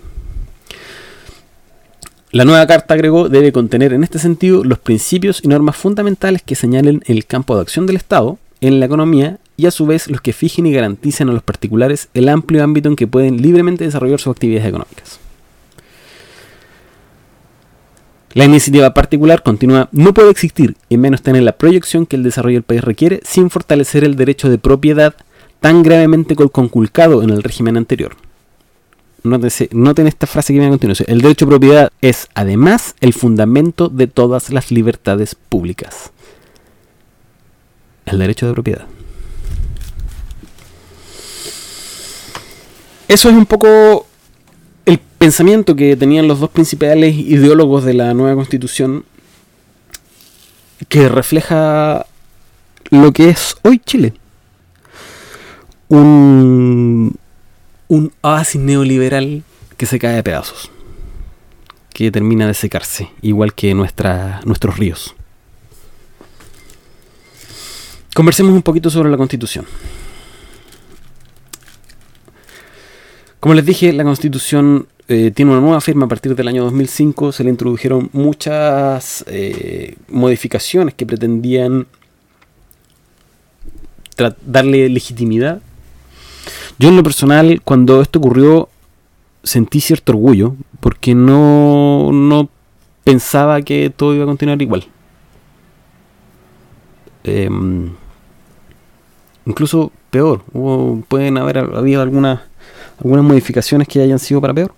La 2.31 2.45
nueva 2.45 2.67
carta 2.67 2.93
agregó 2.93 3.31
debe 3.31 3.53
contener 3.53 3.95
en 3.95 4.05
este 4.05 4.19
sentido 4.19 4.63
los 4.63 4.79
principios 4.79 5.41
y 5.43 5.49
normas 5.49 5.77
fundamentales 5.77 6.43
que 6.43 6.57
señalen 6.57 7.03
el 7.07 7.25
campo 7.25 7.55
de 7.55 7.63
acción 7.63 7.87
del 7.87 7.97
Estado 7.97 8.39
en 8.61 8.81
la 8.81 8.87
economía 8.87 9.39
y 9.57 9.65
a 9.65 9.71
su 9.71 9.87
vez 9.87 10.09
los 10.09 10.21
que 10.21 10.35
fijen 10.35 10.67
y 10.67 10.73
garanticen 10.73 11.31
a 11.31 11.33
los 11.33 11.43
particulares 11.43 12.11
el 12.13 12.29
amplio 12.29 12.63
ámbito 12.63 12.91
en 12.91 12.97
que 12.97 13.07
pueden 13.07 13.41
libremente 13.41 13.85
desarrollar 13.85 14.21
sus 14.21 14.33
actividades 14.33 14.69
económicas. 14.69 15.19
La 18.35 18.45
iniciativa 18.45 18.93
particular 18.93 19.43
continúa 19.43 19.89
no 19.91 20.13
puede 20.13 20.31
existir, 20.31 20.77
y 20.91 20.99
menos 20.99 21.23
tener 21.23 21.43
la 21.43 21.57
proyección 21.57 22.05
que 22.05 22.17
el 22.17 22.23
desarrollo 22.23 22.57
del 22.57 22.63
país 22.63 22.85
requiere, 22.85 23.21
sin 23.25 23.49
fortalecer 23.49 24.05
el 24.05 24.17
derecho 24.17 24.51
de 24.51 24.59
propiedad 24.59 25.15
tan 25.61 25.83
gravemente 25.83 26.37
conculcado 26.37 27.23
en 27.23 27.31
el 27.31 27.43
régimen 27.43 27.79
anterior. 27.79 28.17
Noten, 29.31 30.07
esta 30.07 30.27
frase 30.27 30.53
que 30.53 30.59
viene 30.59 30.67
a 30.67 30.71
continuación. 30.71 31.07
El 31.09 31.21
derecho 31.21 31.45
de 31.45 31.51
propiedad 31.51 31.93
es, 32.01 32.29
además, 32.35 32.95
el 33.01 33.13
fundamento 33.13 33.89
de 33.89 34.07
todas 34.07 34.51
las 34.51 34.71
libertades 34.71 35.35
públicas. 35.35 36.13
El 38.07 38.19
derecho 38.19 38.47
de 38.47 38.53
propiedad. 38.53 38.87
Eso 43.09 43.31
es 43.31 43.35
un 43.35 43.47
poco 43.47 44.07
el 44.85 44.99
pensamiento 44.99 45.75
que 45.75 45.97
tenían 45.97 46.29
los 46.29 46.41
dos 46.41 46.51
principales 46.51 47.15
ideólogos 47.15 47.85
de 47.85 47.95
la 47.95 48.15
nueva 48.15 48.35
constitución 48.35 49.05
que 50.89 51.09
refleja 51.09 52.07
lo 52.91 53.13
que 53.13 53.31
es 53.31 53.57
hoy 53.63 53.79
Chile. 53.79 54.15
Un, 55.89 57.17
un 57.88 58.12
oasis 58.21 58.61
neoliberal 58.61 59.42
que 59.76 59.87
se 59.87 59.99
cae 59.99 60.18
a 60.18 60.23
pedazos, 60.23 60.71
que 61.92 62.11
termina 62.11 62.47
de 62.47 62.54
secarse, 62.54 63.11
igual 63.23 63.54
que 63.54 63.75
nuestros 63.75 64.78
ríos. 64.78 65.14
Conversemos 68.14 68.52
un 68.52 68.62
poquito 68.62 68.90
sobre 68.90 69.11
la 69.11 69.16
constitución. 69.16 69.64
Como 73.40 73.54
les 73.54 73.64
dije, 73.64 73.92
la 73.92 74.02
constitución 74.02 74.88
eh, 75.07 75.30
tiene 75.30 75.52
una 75.52 75.61
nueva 75.61 75.80
firma 75.80 76.07
a 76.07 76.09
partir 76.09 76.35
del 76.35 76.49
año 76.49 76.64
2005. 76.64 77.30
Se 77.30 77.45
le 77.45 77.50
introdujeron 77.50 78.11
muchas 78.12 79.25
eh, 79.28 79.95
modificaciones 80.09 80.95
que 80.95 81.07
pretendían 81.07 81.87
darle 84.45 84.88
legitimidad. 84.88 85.62
Yo 86.78 86.88
en 86.88 86.97
lo 86.97 87.02
personal, 87.02 87.61
cuando 87.62 88.00
esto 88.00 88.19
ocurrió, 88.19 88.69
sentí 89.43 89.81
cierto 89.81 90.12
orgullo, 90.12 90.55
porque 90.81 91.14
no, 91.14 92.11
no 92.12 92.49
pensaba 93.05 93.62
que 93.62 93.90
todo 93.90 94.14
iba 94.14 94.25
a 94.25 94.26
continuar 94.26 94.61
igual. 94.61 94.87
Em, 97.25 97.90
incluso 99.47 99.93
peor, 100.11 100.43
pueden 101.09 101.38
haber 101.38 101.59
habido 101.59 102.02
algunas, 102.02 102.40
algunas 102.99 103.25
modificaciones 103.25 103.88
que 103.88 104.00
hayan 104.00 104.19
sido 104.19 104.40
para 104.40 104.55
peor. 104.55 104.75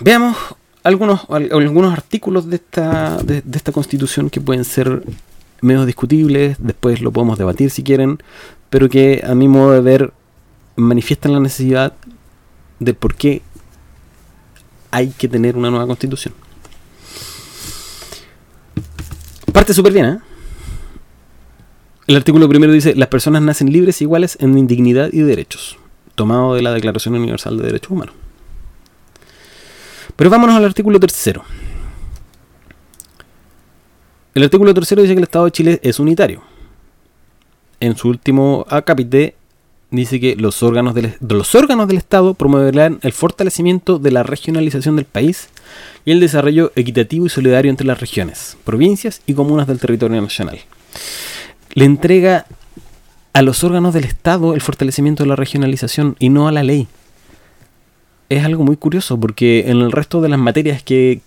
Veamos 0.00 0.36
algunos, 0.82 1.20
algunos 1.30 1.92
artículos 1.92 2.48
de 2.48 2.56
esta, 2.56 3.18
de, 3.22 3.42
esta 3.54 3.72
constitución 3.72 4.30
que 4.30 4.40
pueden 4.40 4.64
ser 4.64 5.04
menos 5.62 5.86
discutibles, 5.86 6.56
después 6.58 7.00
lo 7.00 7.10
podemos 7.12 7.38
debatir 7.38 7.70
si 7.70 7.82
quieren, 7.82 8.18
pero 8.68 8.90
que 8.90 9.22
a 9.26 9.34
mi 9.34 9.48
modo 9.48 9.72
de 9.72 9.80
ver 9.80 10.12
manifiestan 10.76 11.32
la 11.32 11.40
necesidad 11.40 11.94
de 12.78 12.92
por 12.92 13.14
qué 13.14 13.40
hay 14.90 15.08
que 15.10 15.28
tener 15.28 15.56
una 15.56 15.70
nueva 15.70 15.86
constitución. 15.86 16.34
Parte 19.52 19.72
súper 19.72 19.92
bien, 19.92 20.06
¿eh? 20.06 20.18
El 22.06 22.16
artículo 22.16 22.48
primero 22.48 22.72
dice, 22.72 22.94
las 22.96 23.08
personas 23.08 23.42
nacen 23.42 23.72
libres 23.72 24.00
e 24.00 24.04
iguales 24.04 24.36
en 24.40 24.58
indignidad 24.58 25.10
y 25.12 25.20
derechos, 25.20 25.78
tomado 26.16 26.54
de 26.54 26.62
la 26.62 26.72
Declaración 26.72 27.14
Universal 27.14 27.56
de 27.56 27.64
Derechos 27.64 27.90
Humanos. 27.90 28.14
Pero 30.16 30.28
vámonos 30.28 30.56
al 30.56 30.64
artículo 30.64 30.98
tercero. 30.98 31.44
El 34.34 34.44
artículo 34.44 34.72
tercero 34.74 35.02
dice 35.02 35.14
que 35.14 35.18
el 35.18 35.24
Estado 35.24 35.44
de 35.46 35.50
Chile 35.50 35.80
es 35.82 36.00
unitario. 36.00 36.42
En 37.80 37.96
su 37.96 38.08
último 38.08 38.64
acápite 38.68 39.34
dice 39.90 40.20
que 40.20 40.36
los 40.36 40.62
órganos, 40.62 40.94
del, 40.94 41.14
los 41.20 41.54
órganos 41.54 41.86
del 41.88 41.98
Estado 41.98 42.34
promoverán 42.34 42.98
el 43.02 43.12
fortalecimiento 43.12 43.98
de 43.98 44.10
la 44.10 44.22
regionalización 44.22 44.96
del 44.96 45.04
país 45.04 45.48
y 46.04 46.12
el 46.12 46.20
desarrollo 46.20 46.72
equitativo 46.76 47.26
y 47.26 47.28
solidario 47.28 47.70
entre 47.70 47.86
las 47.86 48.00
regiones, 48.00 48.56
provincias 48.64 49.20
y 49.26 49.34
comunas 49.34 49.66
del 49.66 49.78
territorio 49.78 50.20
nacional. 50.20 50.60
Le 51.74 51.84
entrega 51.84 52.46
a 53.34 53.42
los 53.42 53.64
órganos 53.64 53.92
del 53.92 54.04
Estado 54.04 54.54
el 54.54 54.60
fortalecimiento 54.60 55.24
de 55.24 55.28
la 55.28 55.36
regionalización 55.36 56.16
y 56.18 56.28
no 56.28 56.48
a 56.48 56.52
la 56.52 56.62
ley 56.62 56.88
es 58.36 58.44
algo 58.44 58.64
muy 58.64 58.76
curioso 58.76 59.18
porque 59.18 59.70
en 59.70 59.78
el 59.78 59.92
resto 59.92 60.20
de 60.20 60.28
las 60.28 60.38
materias 60.38 60.82
que 60.82 61.20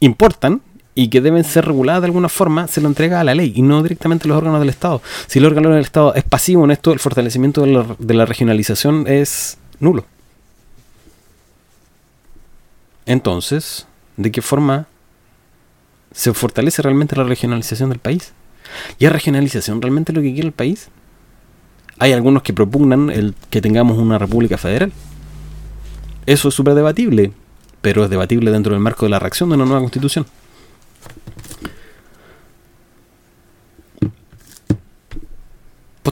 importan 0.00 0.62
y 0.94 1.08
que 1.08 1.20
deben 1.20 1.44
ser 1.44 1.64
reguladas 1.64 2.02
de 2.02 2.06
alguna 2.06 2.28
forma, 2.28 2.68
se 2.68 2.80
lo 2.80 2.88
entrega 2.88 3.20
a 3.20 3.24
la 3.24 3.34
ley 3.34 3.52
y 3.54 3.62
no 3.62 3.82
directamente 3.82 4.26
a 4.26 4.28
los 4.28 4.38
órganos 4.38 4.60
del 4.60 4.68
Estado. 4.68 5.02
Si 5.26 5.40
el 5.40 5.44
órgano 5.44 5.70
del 5.70 5.80
Estado 5.80 6.14
es 6.14 6.22
pasivo 6.22 6.64
en 6.64 6.70
esto, 6.70 6.92
el 6.92 7.00
fortalecimiento 7.00 7.62
de 7.62 8.14
la, 8.14 8.26
regionalización 8.26 9.06
es 9.08 9.58
nulo. 9.80 10.06
Entonces, 13.06 13.86
¿de 14.16 14.30
qué 14.30 14.40
forma 14.40 14.86
se 16.12 16.32
fortalece 16.32 16.80
realmente 16.80 17.16
la 17.16 17.24
regionalización 17.24 17.90
del 17.90 17.98
país? 17.98 18.32
¿Y 18.98 19.06
es 19.06 19.12
regionalización 19.12 19.82
realmente 19.82 20.12
lo 20.12 20.22
que 20.22 20.32
quiere 20.32 20.48
el 20.48 20.54
país? 20.54 20.88
Hay 21.98 22.12
algunos 22.12 22.42
que 22.42 22.52
propugnan 22.52 23.10
el 23.10 23.34
que 23.50 23.60
tengamos 23.60 23.98
una 23.98 24.18
república 24.18 24.58
federal. 24.58 24.92
Eso 26.26 26.48
es 26.48 26.54
súper 26.54 26.74
debatible, 26.74 27.32
pero 27.82 28.04
es 28.04 28.10
debatible 28.10 28.50
dentro 28.50 28.72
del 28.72 28.80
marco 28.80 29.06
de 29.06 29.10
la 29.10 29.18
reacción 29.18 29.48
de 29.50 29.56
una 29.56 29.66
nueva 29.66 29.80
constitución. 29.80 30.26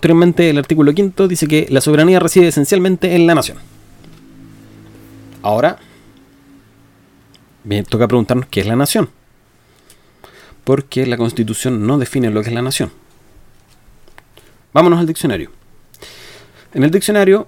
Posteriormente, 0.02 0.50
el 0.50 0.58
artículo 0.58 0.92
quinto 0.94 1.28
dice 1.28 1.46
que 1.46 1.68
la 1.70 1.80
soberanía 1.80 2.18
reside 2.18 2.48
esencialmente 2.48 3.14
en 3.14 3.24
la 3.24 3.36
nación. 3.36 3.58
Ahora, 5.42 5.78
bien, 7.62 7.84
toca 7.84 8.08
preguntarnos 8.08 8.48
qué 8.50 8.62
es 8.62 8.66
la 8.66 8.74
nación. 8.74 9.10
Porque 10.64 11.06
la 11.06 11.16
constitución 11.16 11.86
no 11.86 11.98
define 11.98 12.30
lo 12.30 12.42
que 12.42 12.48
es 12.48 12.52
la 12.52 12.62
nación. 12.62 12.90
Vámonos 14.72 14.98
al 14.98 15.06
diccionario. 15.06 15.52
En 16.74 16.82
el 16.82 16.90
diccionario 16.90 17.46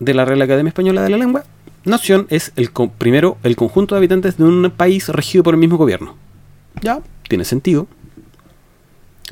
de 0.00 0.14
la 0.14 0.24
Real 0.24 0.42
Academia 0.42 0.70
Española 0.70 1.02
de 1.02 1.10
la 1.10 1.16
Lengua 1.16 1.44
Nación 1.84 2.26
es 2.28 2.50
el 2.56 2.72
primero 2.98 3.38
el 3.44 3.54
conjunto 3.54 3.94
de 3.94 4.00
habitantes 4.00 4.36
de 4.36 4.42
un 4.42 4.72
país 4.76 5.08
regido 5.10 5.44
por 5.44 5.54
el 5.54 5.60
mismo 5.60 5.76
gobierno. 5.76 6.16
Ya, 6.82 7.02
tiene 7.28 7.44
sentido. 7.44 7.86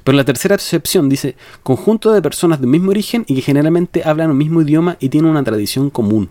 Pero 0.07 0.17
la 0.17 0.25
tercera 0.25 0.55
excepción 0.55 1.11
dice 1.11 1.35
conjunto 1.63 2.13
de 2.13 2.23
personas 2.23 2.61
de 2.61 2.67
mismo 2.67 2.91
origen 2.91 3.25
y 3.27 3.35
que 3.35 3.43
generalmente 3.43 4.03
hablan 4.05 4.31
el 4.31 4.37
mismo 4.37 4.63
idioma 4.63 4.97
y 5.01 5.11
tienen 5.11 5.31
una 5.31 5.43
tradición 5.43 5.91
común. 5.91 6.31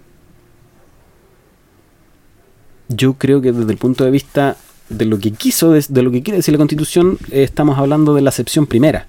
Yo 2.87 3.15
creo 3.15 3.41
que 3.41 3.51
desde 3.51 3.71
el 3.71 3.77
punto 3.77 4.03
de 4.05 4.11
vista 4.11 4.55
de 4.89 5.05
lo 5.05 5.19
que 5.19 5.31
quiso, 5.31 5.71
de 5.71 6.01
lo 6.01 6.11
que 6.11 6.23
quiere 6.23 6.37
decir 6.37 6.53
la 6.53 6.59
Constitución, 6.59 7.19
eh, 7.31 7.43
estamos 7.43 7.77
hablando 7.77 8.15
de 8.15 8.21
la 8.21 8.29
excepción 8.29 8.65
primera. 8.65 9.07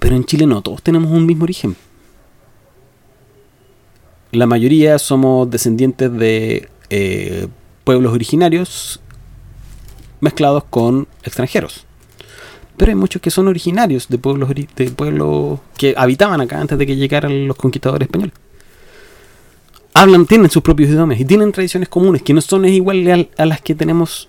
Pero 0.00 0.16
en 0.16 0.24
Chile 0.24 0.46
no, 0.46 0.62
todos 0.62 0.82
tenemos 0.82 1.12
un 1.12 1.26
mismo 1.26 1.44
origen 1.44 1.76
la 4.32 4.46
mayoría 4.46 4.98
somos 4.98 5.50
descendientes 5.50 6.12
de 6.12 6.68
eh, 6.90 7.48
pueblos 7.84 8.12
originarios 8.12 9.00
mezclados 10.20 10.64
con 10.64 11.08
extranjeros. 11.22 11.87
Pero 12.78 12.90
hay 12.90 12.94
muchos 12.94 13.20
que 13.20 13.30
son 13.30 13.48
originarios 13.48 14.08
de 14.08 14.18
pueblos, 14.18 14.48
de 14.48 14.90
pueblos 14.92 15.58
que 15.76 15.94
habitaban 15.96 16.40
acá 16.40 16.60
antes 16.60 16.78
de 16.78 16.86
que 16.86 16.96
llegaran 16.96 17.48
los 17.48 17.56
conquistadores 17.56 18.06
españoles. 18.06 18.34
Hablan, 19.94 20.26
tienen 20.26 20.48
sus 20.48 20.62
propios 20.62 20.90
idiomas 20.90 21.18
y 21.18 21.24
tienen 21.24 21.50
tradiciones 21.50 21.88
comunes 21.88 22.22
que 22.22 22.32
no 22.32 22.40
son 22.40 22.64
iguales 22.66 23.26
a 23.36 23.46
las 23.46 23.60
que 23.60 23.74
tenemos 23.74 24.28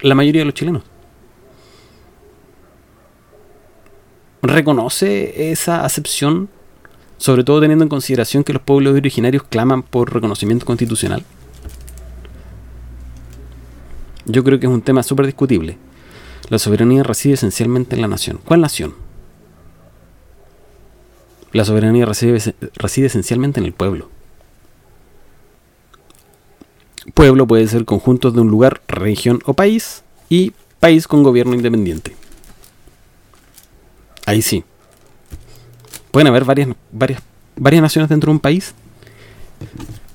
la 0.00 0.14
mayoría 0.14 0.42
de 0.42 0.46
los 0.46 0.54
chilenos. 0.54 0.84
¿Reconoce 4.40 5.50
esa 5.50 5.84
acepción 5.84 6.48
sobre 7.16 7.42
todo 7.42 7.60
teniendo 7.60 7.84
en 7.84 7.88
consideración 7.88 8.44
que 8.44 8.52
los 8.52 8.62
pueblos 8.62 8.94
originarios 8.94 9.42
claman 9.42 9.82
por 9.82 10.14
reconocimiento 10.14 10.64
constitucional? 10.64 11.24
Yo 14.26 14.44
creo 14.44 14.60
que 14.60 14.66
es 14.66 14.72
un 14.72 14.82
tema 14.82 15.02
súper 15.02 15.26
discutible. 15.26 15.76
La 16.48 16.58
soberanía 16.58 17.02
reside 17.02 17.34
esencialmente 17.34 17.94
en 17.94 18.02
la 18.02 18.08
nación. 18.08 18.40
¿Cuál 18.44 18.60
nación? 18.62 18.94
La 21.52 21.64
soberanía 21.64 22.06
reside, 22.06 22.54
reside 22.74 23.06
esencialmente 23.06 23.60
en 23.60 23.66
el 23.66 23.72
pueblo. 23.72 24.10
Pueblo 27.14 27.46
puede 27.46 27.66
ser 27.68 27.84
conjunto 27.84 28.30
de 28.30 28.40
un 28.40 28.48
lugar, 28.48 28.82
región 28.86 29.40
o 29.44 29.54
país 29.54 30.02
y 30.28 30.52
país 30.80 31.06
con 31.08 31.22
gobierno 31.22 31.54
independiente. 31.54 32.14
Ahí 34.26 34.42
sí, 34.42 34.62
pueden 36.10 36.26
haber 36.26 36.44
varias, 36.44 36.68
varias, 36.92 37.22
varias 37.56 37.82
naciones 37.82 38.10
dentro 38.10 38.30
de 38.30 38.36
un 38.36 38.40
país. 38.40 38.74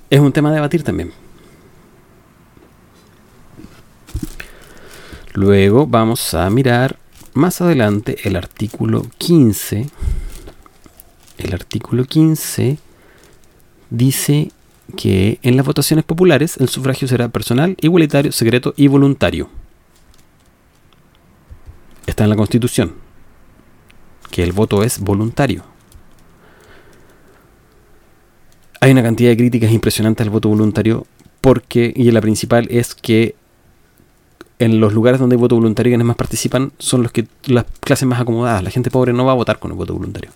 Es 0.09 0.19
un 0.19 0.31
tema 0.31 0.49
a 0.49 0.53
debatir 0.53 0.83
también. 0.83 1.11
Luego 5.33 5.87
vamos 5.87 6.33
a 6.33 6.49
mirar 6.49 6.97
más 7.33 7.61
adelante 7.61 8.17
el 8.23 8.35
artículo 8.35 9.05
15. 9.17 9.87
El 11.37 11.53
artículo 11.53 12.05
15 12.05 12.77
dice 13.89 14.51
que 14.95 15.39
en 15.41 15.57
las 15.57 15.65
votaciones 15.65 16.05
populares 16.05 16.57
el 16.57 16.69
sufragio 16.69 17.07
será 17.07 17.29
personal, 17.29 17.75
igualitario, 17.81 18.31
secreto 18.31 18.73
y 18.77 18.87
voluntario. 18.87 19.49
Está 22.05 22.25
en 22.25 22.29
la 22.29 22.35
Constitución, 22.35 22.93
que 24.29 24.43
el 24.43 24.51
voto 24.51 24.83
es 24.83 24.99
voluntario. 24.99 25.63
hay 28.83 28.91
una 28.91 29.01
cantidad 29.01 29.29
de 29.29 29.37
críticas 29.37 29.71
impresionantes 29.71 30.27
al 30.27 30.29
voto 30.29 30.49
voluntario 30.49 31.07
porque, 31.39 31.93
y 31.95 32.11
la 32.11 32.19
principal 32.19 32.67
es 32.69 32.93
que 32.93 33.33
en 34.63 34.79
los 34.79 34.93
lugares 34.93 35.19
donde 35.19 35.35
hay 35.35 35.39
voto 35.39 35.55
voluntario 35.55 35.91
quienes 35.91 36.07
más 36.07 36.15
participan 36.15 36.71
son 36.79 37.03
los 37.03 37.11
que 37.11 37.27
las 37.45 37.65
clases 37.81 38.07
más 38.07 38.21
acomodadas. 38.21 38.63
La 38.63 38.69
gente 38.69 38.89
pobre 38.89 39.11
no 39.11 39.25
va 39.25 39.33
a 39.33 39.35
votar 39.35 39.59
con 39.59 39.71
el 39.71 39.77
voto 39.77 39.93
voluntario. 39.93 40.31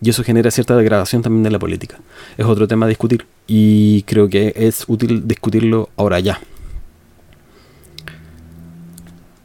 Y 0.00 0.10
eso 0.10 0.22
genera 0.22 0.50
cierta 0.50 0.76
degradación 0.76 1.22
también 1.22 1.42
de 1.42 1.50
la 1.50 1.58
política. 1.58 1.98
Es 2.36 2.46
otro 2.46 2.68
tema 2.68 2.86
a 2.86 2.88
discutir 2.88 3.26
y 3.46 4.02
creo 4.02 4.28
que 4.28 4.52
es 4.54 4.84
útil 4.86 5.26
discutirlo 5.26 5.88
ahora 5.96 6.20
ya. 6.20 6.40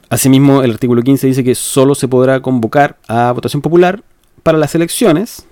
Asimismo, 0.09 0.61
el 0.61 0.71
artículo 0.71 1.01
15 1.01 1.27
dice 1.27 1.43
que 1.43 1.55
solo 1.55 1.95
se 1.95 2.07
podrá 2.07 2.39
convocar 2.39 2.97
a 3.07 3.31
votación 3.31 3.61
popular 3.61 4.03
para 4.43 4.59
las 4.59 4.73
elecciones. 4.75 5.43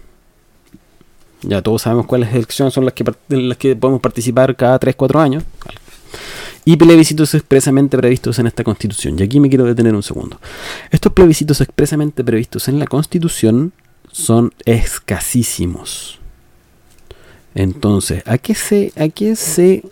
Ya 1.41 1.61
todos 1.61 1.81
sabemos 1.81 2.05
cuáles 2.05 2.33
elecciones 2.33 2.73
son 2.73 2.85
las 2.85 2.93
que, 2.93 3.03
las 3.27 3.57
que 3.57 3.75
podemos 3.75 4.01
participar 4.01 4.55
cada 4.55 4.79
3-4 4.79 5.19
años. 5.19 5.43
Y 6.67 6.77
plebiscitos 6.77 7.36
expresamente 7.36 7.95
previstos 7.95 8.39
en 8.39 8.48
esta 8.48 8.63
constitución. 8.63 9.17
Y 9.19 9.24
aquí 9.24 9.39
me 9.39 9.50
quiero 9.50 9.65
detener 9.65 9.93
un 9.93 10.01
segundo. 10.01 10.41
Estos 10.89 11.13
plebiscitos 11.13 11.62
expresamente 11.62 12.24
previstos 12.24 12.67
en 12.67 12.79
la 12.79 12.88
constitución 12.88 13.72
son 14.12 14.51
escasísimos. 14.65 16.19
Entonces, 17.53 18.24
¿a 18.25 18.39
qué 18.39 18.55
se, 18.55 18.91
a 18.98 19.10
qué 19.10 19.36
se 19.36 19.84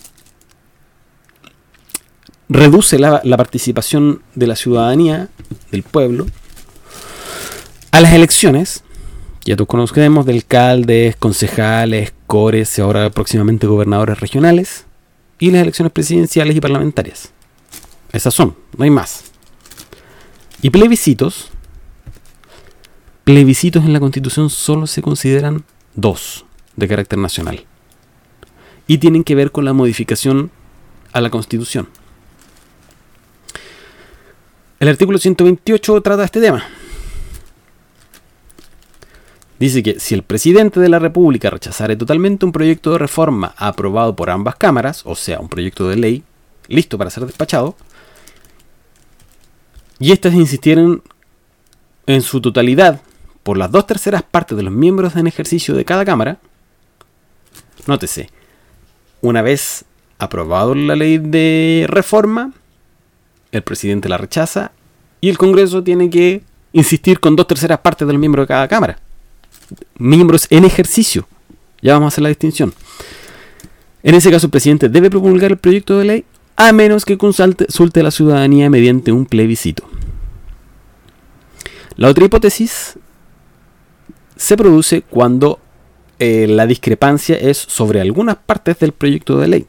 reduce 2.49 2.97
la, 2.97 3.21
participación 3.37 4.23
de 4.33 4.47
la 4.47 4.55
ciudadanía, 4.55 5.29
del 5.71 5.83
pueblo, 5.83 6.25
a 7.91 8.01
las 8.01 8.13
elecciones? 8.13 8.83
Ya 9.45 9.55
todos 9.55 9.67
conocemos 9.67 10.25
de 10.25 10.33
alcaldes, 10.33 11.15
concejales, 11.17 12.13
cores 12.25 12.77
y 12.79 12.81
ahora 12.81 13.11
próximamente 13.11 13.67
gobernadores 13.67 14.19
regionales 14.19 14.85
y 15.47 15.51
las 15.51 15.63
elecciones 15.63 15.91
presidenciales 15.91 16.55
y 16.55 16.61
parlamentarias. 16.61 17.33
Esas 18.13 18.33
son, 18.33 18.55
no 18.77 18.83
hay 18.85 18.89
más. 18.89 19.25
Y 20.61 20.69
plebiscitos 20.69 21.49
plebiscitos 23.25 23.83
en 23.83 23.91
la 23.91 23.99
Constitución 23.99 24.49
solo 24.49 24.87
se 24.87 25.01
consideran 25.01 25.65
dos 25.95 26.45
de 26.77 26.87
carácter 26.87 27.19
nacional. 27.19 27.65
Y 28.87 28.99
tienen 28.99 29.25
que 29.25 29.35
ver 29.35 29.51
con 29.51 29.65
la 29.65 29.73
modificación 29.73 30.49
a 31.11 31.19
la 31.19 31.29
Constitución. 31.29 31.89
El 34.79 34.87
artículo 34.87 35.17
128 35.17 36.01
trata 36.01 36.23
este 36.23 36.39
tema. 36.39 36.65
Dice 39.59 39.83
que 39.83 39.99
si 39.99 40.15
el 40.15 40.23
presidente 40.23 40.79
de 40.79 40.89
la 40.89 40.99
República 40.99 41.49
rechazare 41.49 41.95
totalmente 41.95 42.45
un 42.45 42.51
proyecto 42.51 42.91
de 42.91 42.97
reforma 42.97 43.53
aprobado 43.57 44.15
por 44.15 44.29
ambas 44.29 44.55
cámaras, 44.55 45.03
o 45.05 45.15
sea, 45.15 45.39
un 45.39 45.49
proyecto 45.49 45.87
de 45.87 45.95
ley 45.95 46.23
listo 46.67 46.97
para 46.97 47.09
ser 47.09 47.25
despachado, 47.25 47.75
y 49.99 50.11
éstas 50.11 50.33
insistieran 50.33 51.01
en 52.07 52.21
su 52.21 52.41
totalidad 52.41 53.01
por 53.43 53.57
las 53.57 53.71
dos 53.71 53.85
terceras 53.85 54.23
partes 54.23 54.57
de 54.57 54.63
los 54.63 54.73
miembros 54.73 55.15
en 55.15 55.27
ejercicio 55.27 55.75
de 55.75 55.85
cada 55.85 56.03
Cámara, 56.03 56.39
nótese, 57.85 58.29
una 59.21 59.41
vez 59.41 59.85
aprobado 60.17 60.73
la 60.75 60.95
ley 60.95 61.17
de 61.17 61.85
reforma, 61.87 62.53
el 63.51 63.61
presidente 63.61 64.09
la 64.09 64.17
rechaza 64.17 64.71
y 65.21 65.29
el 65.29 65.37
Congreso 65.37 65.83
tiene 65.83 66.09
que 66.09 66.43
insistir 66.73 67.19
con 67.19 67.35
dos 67.35 67.47
terceras 67.47 67.79
partes 67.79 68.07
de 68.07 68.13
los 68.13 68.19
miembros 68.19 68.43
de 68.43 68.47
cada 68.47 68.67
Cámara. 68.67 68.99
Miembros 69.97 70.47
en 70.49 70.65
ejercicio. 70.65 71.27
Ya 71.81 71.93
vamos 71.93 72.07
a 72.07 72.09
hacer 72.13 72.23
la 72.23 72.29
distinción. 72.29 72.73
En 74.03 74.15
ese 74.15 74.31
caso, 74.31 74.47
el 74.47 74.51
presidente 74.51 74.89
debe 74.89 75.09
promulgar 75.09 75.51
el 75.51 75.57
proyecto 75.57 75.97
de 75.97 76.05
ley 76.05 76.25
a 76.55 76.71
menos 76.71 77.05
que 77.05 77.17
consulte 77.17 78.03
la 78.03 78.11
ciudadanía 78.11 78.69
mediante 78.69 79.11
un 79.11 79.25
plebiscito. 79.25 79.83
La 81.95 82.09
otra 82.09 82.25
hipótesis 82.25 82.97
se 84.35 84.57
produce 84.57 85.03
cuando 85.03 85.59
eh, 86.19 86.47
la 86.47 86.65
discrepancia 86.65 87.35
es 87.35 87.57
sobre 87.57 88.01
algunas 88.01 88.37
partes 88.37 88.79
del 88.79 88.91
proyecto 88.91 89.37
de 89.37 89.47
ley. 89.47 89.67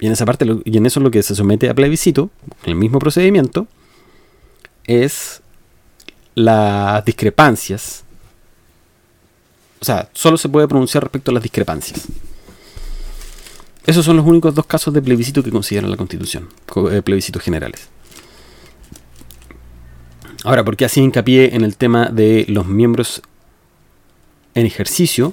Y 0.00 0.06
en 0.06 0.12
esa 0.12 0.26
parte, 0.26 0.46
y 0.64 0.76
en 0.76 0.86
eso 0.86 1.00
lo 1.00 1.10
que 1.10 1.22
se 1.22 1.34
somete 1.34 1.68
a 1.68 1.74
plebiscito, 1.74 2.30
el 2.64 2.74
mismo 2.74 2.98
procedimiento, 2.98 3.68
es 4.84 5.42
las 6.34 7.04
discrepancias. 7.04 8.04
O 9.82 9.84
sea, 9.84 10.08
solo 10.12 10.36
se 10.36 10.48
puede 10.48 10.68
pronunciar 10.68 11.02
respecto 11.02 11.32
a 11.32 11.34
las 11.34 11.42
discrepancias. 11.42 12.06
Esos 13.84 14.04
son 14.04 14.16
los 14.16 14.24
únicos 14.24 14.54
dos 14.54 14.64
casos 14.64 14.94
de 14.94 15.02
plebiscito 15.02 15.42
que 15.42 15.50
considera 15.50 15.88
la 15.88 15.96
Constitución, 15.96 16.48
eh, 16.92 17.02
plebiscitos 17.02 17.42
generales. 17.42 17.88
Ahora, 20.44 20.64
¿por 20.64 20.76
qué 20.76 20.84
así 20.84 21.00
hincapié 21.00 21.56
en 21.56 21.62
el 21.62 21.76
tema 21.76 22.10
de 22.10 22.46
los 22.48 22.64
miembros 22.68 23.22
en 24.54 24.66
ejercicio? 24.66 25.32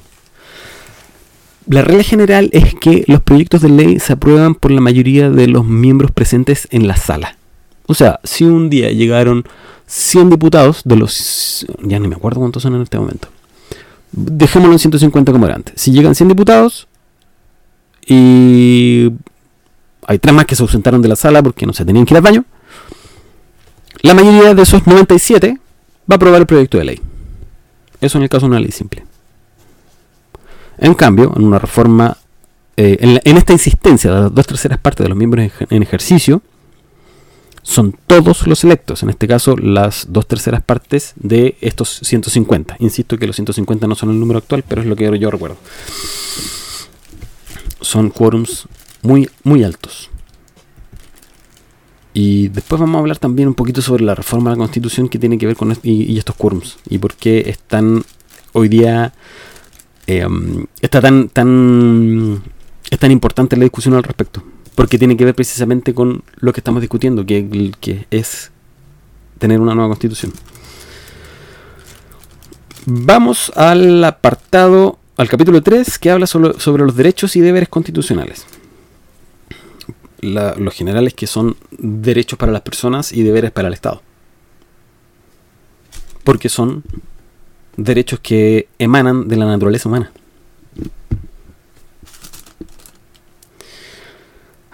La 1.67 1.83
regla 1.83 2.01
general 2.01 2.49
es 2.51 2.73
que 2.73 3.03
los 3.05 3.21
proyectos 3.21 3.61
de 3.61 3.69
ley 3.69 3.99
se 3.99 4.13
aprueban 4.13 4.55
por 4.55 4.71
la 4.71 4.81
mayoría 4.81 5.29
de 5.29 5.45
los 5.45 5.63
miembros 5.63 6.09
presentes 6.09 6.67
en 6.71 6.87
la 6.87 6.97
sala. 6.97 7.37
O 7.85 7.93
sea, 7.93 8.19
si 8.23 8.45
un 8.45 8.71
día 8.71 8.89
llegaron 8.89 9.43
100 9.85 10.31
diputados, 10.31 10.81
de 10.85 10.95
los... 10.95 11.67
ya 11.83 11.99
ni 11.99 12.07
me 12.07 12.15
acuerdo 12.15 12.39
cuántos 12.39 12.63
son 12.63 12.73
en 12.73 12.81
este 12.81 12.97
momento. 12.97 13.27
Dejémoslo 14.11 14.73
en 14.73 14.79
150 14.79 15.31
como 15.31 15.45
era 15.45 15.55
antes. 15.55 15.79
Si 15.79 15.91
llegan 15.91 16.15
100 16.15 16.29
diputados 16.29 16.87
y 18.05 19.11
hay 20.07 20.19
tres 20.19 20.33
más 20.33 20.45
que 20.45 20.55
se 20.55 20.63
ausentaron 20.63 21.01
de 21.01 21.07
la 21.07 21.15
sala 21.15 21.43
porque 21.43 21.65
no 21.65 21.73
se 21.73 21.85
tenían 21.85 22.05
que 22.05 22.13
ir 22.13 22.17
al 22.17 22.23
baño, 22.23 22.45
la 24.01 24.13
mayoría 24.13 24.53
de 24.53 24.61
esos 24.61 24.87
97 24.87 25.57
va 26.09 26.13
a 26.13 26.15
aprobar 26.15 26.41
el 26.41 26.47
proyecto 26.47 26.77
de 26.77 26.85
ley. 26.85 27.01
Eso 28.01 28.17
en 28.17 28.23
el 28.23 28.29
caso 28.29 28.45
de 28.45 28.51
una 28.51 28.59
ley 28.59 28.71
simple. 28.71 29.05
En 30.77 30.93
cambio, 30.93 31.33
en 31.35 31.43
una 31.43 31.59
reforma, 31.59 32.17
eh, 32.77 33.19
en, 33.23 33.37
esta 33.37 33.51
insistencia 33.51 34.11
de 34.11 34.21
las 34.21 34.33
dos 34.33 34.47
terceras 34.47 34.79
partes 34.79 35.03
de 35.03 35.09
los 35.09 35.17
miembros 35.17 35.51
en 35.69 35.83
ejercicio, 35.83 36.41
son 37.61 37.95
todos 38.07 38.47
los 38.47 38.63
electos, 38.63 39.03
en 39.03 39.09
este 39.09 39.27
caso 39.27 39.55
las 39.57 40.07
dos 40.09 40.27
terceras 40.27 40.63
partes 40.63 41.13
de 41.17 41.57
estos 41.61 41.99
150. 42.03 42.77
Insisto 42.79 43.17
que 43.17 43.27
los 43.27 43.35
150 43.35 43.87
no 43.87 43.95
son 43.95 44.09
el 44.09 44.19
número 44.19 44.39
actual, 44.39 44.63
pero 44.67 44.81
es 44.81 44.87
lo 44.87 44.95
que 44.95 45.19
yo 45.19 45.31
recuerdo. 45.31 45.57
Son 47.81 48.09
quórums 48.09 48.67
muy, 49.01 49.29
muy 49.43 49.63
altos. 49.63 50.09
Y 52.13 52.47
después 52.49 52.79
vamos 52.79 52.95
a 52.95 52.99
hablar 52.99 53.17
también 53.17 53.47
un 53.47 53.53
poquito 53.53 53.81
sobre 53.81 54.03
la 54.03 54.15
reforma 54.15 54.49
de 54.49 54.57
la 54.57 54.63
Constitución 54.63 55.09
que 55.09 55.19
tiene 55.19 55.37
que 55.37 55.45
ver 55.45 55.55
con 55.55 55.75
y, 55.83 56.17
estos 56.17 56.35
quórums 56.35 56.77
y 56.89 56.97
por 56.97 57.13
qué 57.13 57.49
están 57.49 58.03
hoy 58.53 58.67
día 58.67 59.13
em, 60.07 60.65
está 60.81 61.01
tan 61.01 61.29
tan 61.29 62.41
es 62.89 62.99
tan 62.99 63.11
importante 63.11 63.55
la 63.55 63.63
discusión 63.63 63.93
al 63.93 64.03
respecto 64.03 64.43
porque 64.79 64.97
tiene 64.97 65.17
que 65.17 65.25
ver 65.25 65.35
precisamente 65.35 65.93
con 65.93 66.23
lo 66.37 66.53
que 66.53 66.61
estamos 66.61 66.79
discutiendo 66.79 67.25
que, 67.25 68.05
es 68.11 68.49
tener 69.37 69.59
una 69.59 69.75
nueva 69.75 69.89
constitución 69.89 70.31
vamos 72.85 73.51
al 73.57 74.01
apartado 74.05 74.97
al 75.17 75.27
capítulo 75.27 75.61
3 75.61 75.99
que 75.99 76.11
habla 76.11 76.27
sobre 76.27 76.85
los 76.85 76.95
derechos 76.95 77.35
y 77.35 77.41
deberes 77.41 77.67
constitucionales 77.67 78.45
los 80.21 80.73
generales 80.73 81.13
que 81.13 81.27
son 81.27 81.57
derechos 81.71 82.39
para 82.39 82.53
las 82.53 82.61
personas 82.61 83.11
y 83.11 83.23
deberes 83.23 83.51
para 83.51 83.67
el 83.67 83.73
Estado. 83.73 84.01
Porque 86.25 86.49
son 86.49 86.83
derechos 87.77 88.19
que 88.19 88.67
emanan 88.79 89.27
de 89.29 89.37
la 89.37 89.45
naturaleza 89.45 89.87
humana. 89.87 90.11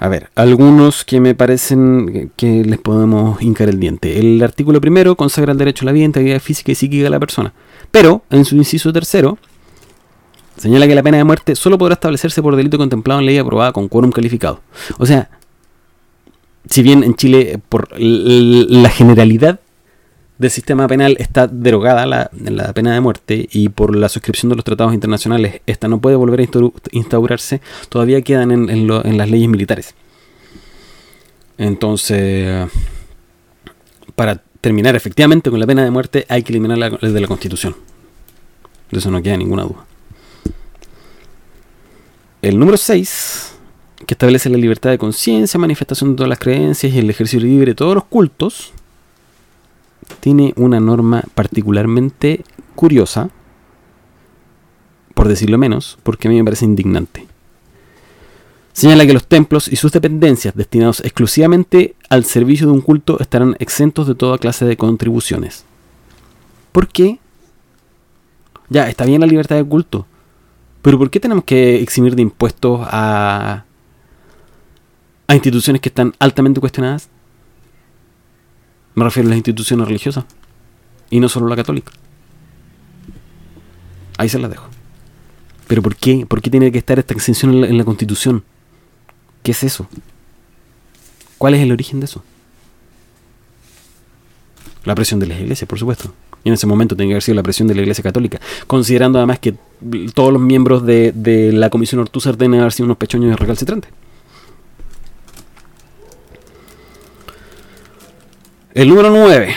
A 0.06 0.08
ver, 0.08 0.30
algunos 0.36 1.04
que 1.04 1.20
me 1.20 1.34
parecen 1.34 2.32
que 2.36 2.63
les 2.63 2.78
podemos 2.78 3.41
hincar 3.41 3.70
el 3.70 3.80
diente. 3.80 4.20
El 4.20 4.39
artículo 4.44 4.80
primero 4.80 5.15
consagra 5.15 5.52
el 5.52 5.58
derecho 5.58 5.84
a 5.84 5.88
la 5.88 5.94
vida, 5.94 6.06
integridad 6.06 6.39
física 6.39 6.72
y 6.72 6.76
psíquica 6.76 7.06
de 7.06 7.10
la 7.10 7.20
persona. 7.20 7.54
Pero, 7.89 8.22
en 8.30 8.46
su 8.46 8.56
inciso 8.56 8.94
tercero, 8.94 9.39
señala 10.58 10.86
que 10.86 10.94
la 10.94 11.02
pena 11.02 11.18
de 11.18 11.24
muerte 11.24 11.56
solo 11.56 11.80
podrá 11.80 11.96
establecerse 11.96 12.44
por 12.44 12.56
delito 12.56 12.78
contemplado 12.78 13.20
en 13.20 13.26
ley 13.26 13.39
aprobada 13.39 13.72
con 13.72 13.88
quórum 13.88 14.12
calificado. 14.12 14.62
O 15.00 15.08
sea, 15.08 15.32
si 16.70 16.84
bien 16.84 17.04
en 17.04 17.15
Chile 17.15 17.60
por 17.68 17.89
la 18.00 18.89
generalidad 18.89 19.60
del 20.38 20.52
sistema 20.52 20.88
penal 20.88 21.15
está 21.19 21.48
derogada 21.48 22.06
la, 22.06 22.74
pena 22.74 22.93
de 22.93 23.00
muerte 23.00 23.48
y 23.52 23.69
por 23.69 23.95
la 23.95 24.10
suscripción 24.10 24.50
de 24.50 24.56
los 24.56 24.65
tratados 24.65 24.93
internacionales 24.93 25.62
esta 25.65 25.88
no 25.88 26.00
puede 26.00 26.15
volver 26.15 26.41
a 26.41 26.43
instaurarse, 26.91 27.62
todavía 27.89 28.21
quedan 28.21 28.52
en, 28.52 29.17
las 29.17 29.30
leyes 29.30 29.50
militares. 29.50 29.95
Entonces, 31.58 32.69
para 34.15 34.41
terminar 34.60 34.95
efectivamente 34.95 35.50
con 35.50 35.60
la 35.60 35.67
pena 35.67 35.84
de 35.84 35.91
muerte 35.91 36.26
hay 36.28 36.43
que 36.43 36.52
eliminar 36.52 36.78
la 36.78 36.89
de 36.89 37.21
la 37.21 37.28
constitución. 37.28 37.76
De 38.91 39.00
eso 39.00 39.10
no 39.10 39.21
queda 39.21 39.38
ninguna 39.38 39.63
duda. 39.63 39.86
El 42.41 42.60
número 42.60 42.78
6, 42.78 43.56
que 44.06 44.13
establece 44.13 44.50
la 44.50 44.58
libertad 44.58 44.91
de 44.91 44.98
conciencia, 44.98 45.60
manifestación 45.60 46.12
de 46.12 46.17
todas 46.17 46.30
las 46.30 46.38
creencias 46.38 46.93
y 46.93 47.00
el 47.00 47.10
ejercicio 47.10 47.39
libre 47.39 47.71
de 47.71 47.76
todos 47.76 47.95
los 47.95 48.04
cultos, 48.04 48.71
tiene 50.20 50.54
una 50.56 50.80
norma 50.80 51.24
particularmente 51.34 52.44
curiosa, 52.76 53.30
por 55.13 55.28
decirlo 55.28 55.58
menos, 55.58 55.98
porque 56.04 56.28
a 56.28 56.32
mí 56.32 56.38
me 56.38 56.44
parece 56.44 56.65
indignante. 56.65 57.28
Señala 58.74 59.06
que 59.06 59.13
los 59.13 59.28
templos 59.28 59.70
y 59.70 59.78
sus 59.78 59.94
dependencias 59.94 60.54
destinados 60.54 61.00
exclusivamente 61.00 61.96
al 62.10 62.26
servicio 62.26 62.68
de 62.68 62.74
un 62.74 62.82
culto 62.82 63.18
estarán 63.22 63.56
exentos 63.60 64.06
de 64.06 64.15
toda 64.15 64.38
clase 64.38 64.65
de 64.65 64.76
contribuciones. 64.76 65.63
¿Por 66.74 66.89
qué? 66.89 67.20
Ya, 68.70 68.89
está 68.89 69.06
bien 69.06 69.22
la 69.22 69.28
libertad 69.28 69.56
de 69.56 69.63
culto, 69.63 70.06
pero 70.82 70.98
¿por 70.98 71.10
qué 71.10 71.22
tenemos 71.22 71.46
que 71.46 71.82
eximir 71.82 72.15
de 72.15 72.24
impuestos 72.24 72.82
a, 72.84 73.63
a 75.28 75.36
instituciones 75.36 75.82
que 75.82 75.89
están 75.89 76.13
altamente 76.20 76.60
cuestionadas? 76.60 77.10
Me 78.95 79.03
refiero 79.03 79.27
a 79.27 79.29
las 79.29 79.38
instituciones 79.38 79.88
religiosas 79.88 80.25
y 81.10 81.19
no 81.19 81.29
solo 81.29 81.47
la 81.47 81.55
católica. 81.55 81.91
Ahí 84.17 84.29
se 84.29 84.39
las 84.39 84.49
dejo. 84.49 84.67
Pero 85.67 85.81
¿por 85.81 85.95
qué? 85.95 86.25
¿Por 86.25 86.41
qué 86.41 86.49
tiene 86.49 86.71
que 86.71 86.77
estar 86.77 86.97
esta 86.99 87.13
exención 87.13 87.63
en 87.63 87.77
la 87.77 87.84
Constitución? 87.84 88.43
¿Qué 89.43 89.51
es 89.51 89.63
eso? 89.63 89.88
¿Cuál 91.38 91.55
es 91.55 91.62
el 91.62 91.71
origen 91.71 91.99
de 91.99 92.05
eso? 92.05 92.23
La 94.86 94.95
presión 94.95 95.19
de 95.19 95.27
las 95.27 95.39
iglesias, 95.39 95.67
por 95.67 95.79
supuesto. 95.79 96.13
Y 96.43 96.49
en 96.49 96.53
ese 96.53 96.67
momento 96.67 96.95
tenía 96.95 97.10
que 97.10 97.13
haber 97.15 97.23
sido 97.23 97.36
la 97.36 97.43
presión 97.43 97.67
de 97.67 97.75
la 97.75 97.81
iglesia 97.81 98.03
católica. 98.03 98.39
Considerando 98.67 99.17
además 99.17 99.39
que 99.39 99.55
todos 100.13 100.31
los 100.31 100.41
miembros 100.41 100.86
de, 100.86 101.51
la 101.53 101.69
comisión 101.69 102.01
Ortúzar 102.01 102.38
deben 102.38 102.60
haber 102.60 102.71
sido 102.71 102.86
unos 102.86 102.97
pechoños 102.97 103.39
recalcitrantes. 103.39 103.91
El 108.75 108.89
número 108.89 109.09
9. 109.09 109.55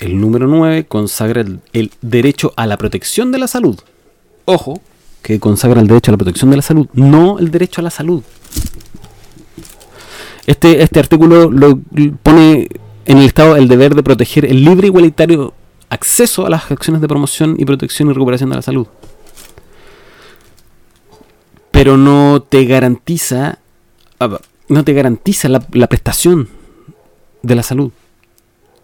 El 0.00 0.20
número 0.20 0.46
9 0.46 0.86
consagra 0.86 1.44
el 1.72 1.92
derecho 2.00 2.54
a 2.56 2.66
la 2.66 2.78
protección 2.78 3.30
de 3.30 3.38
la 3.38 3.46
salud. 3.46 3.78
Ojo, 4.46 4.80
que 5.20 5.38
consagra 5.38 5.82
el 5.82 5.86
derecho 5.86 6.10
a 6.10 6.14
la 6.14 6.16
protección 6.16 6.50
de 6.50 6.56
la 6.56 6.62
salud, 6.62 6.88
no 6.94 7.38
el 7.38 7.50
derecho 7.50 7.82
a 7.82 7.84
la 7.84 7.90
salud. 7.90 8.22
Este, 10.46 10.82
este 10.82 10.98
artículo 10.98 11.50
lo 11.50 11.78
pone 12.22 12.68
en 13.04 13.18
el 13.18 13.26
Estado 13.26 13.54
el 13.56 13.68
deber 13.68 13.94
de 13.94 14.02
proteger 14.02 14.46
el 14.46 14.64
libre 14.64 14.86
e 14.86 14.88
igualitario 14.88 15.52
acceso 15.90 16.46
a 16.46 16.48
las 16.48 16.70
acciones 16.70 17.02
de 17.02 17.08
promoción 17.08 17.54
y 17.58 17.66
protección 17.66 18.08
y 18.08 18.14
recuperación 18.14 18.48
de 18.48 18.56
la 18.56 18.62
salud. 18.62 18.86
Pero 21.70 21.98
no 21.98 22.40
te 22.40 22.64
garantiza 22.64 23.58
no 24.68 24.84
te 24.84 24.92
garantiza 24.94 25.48
la, 25.50 25.60
prestación 25.60 26.48
de 27.42 27.54
la 27.54 27.62
salud. 27.62 27.92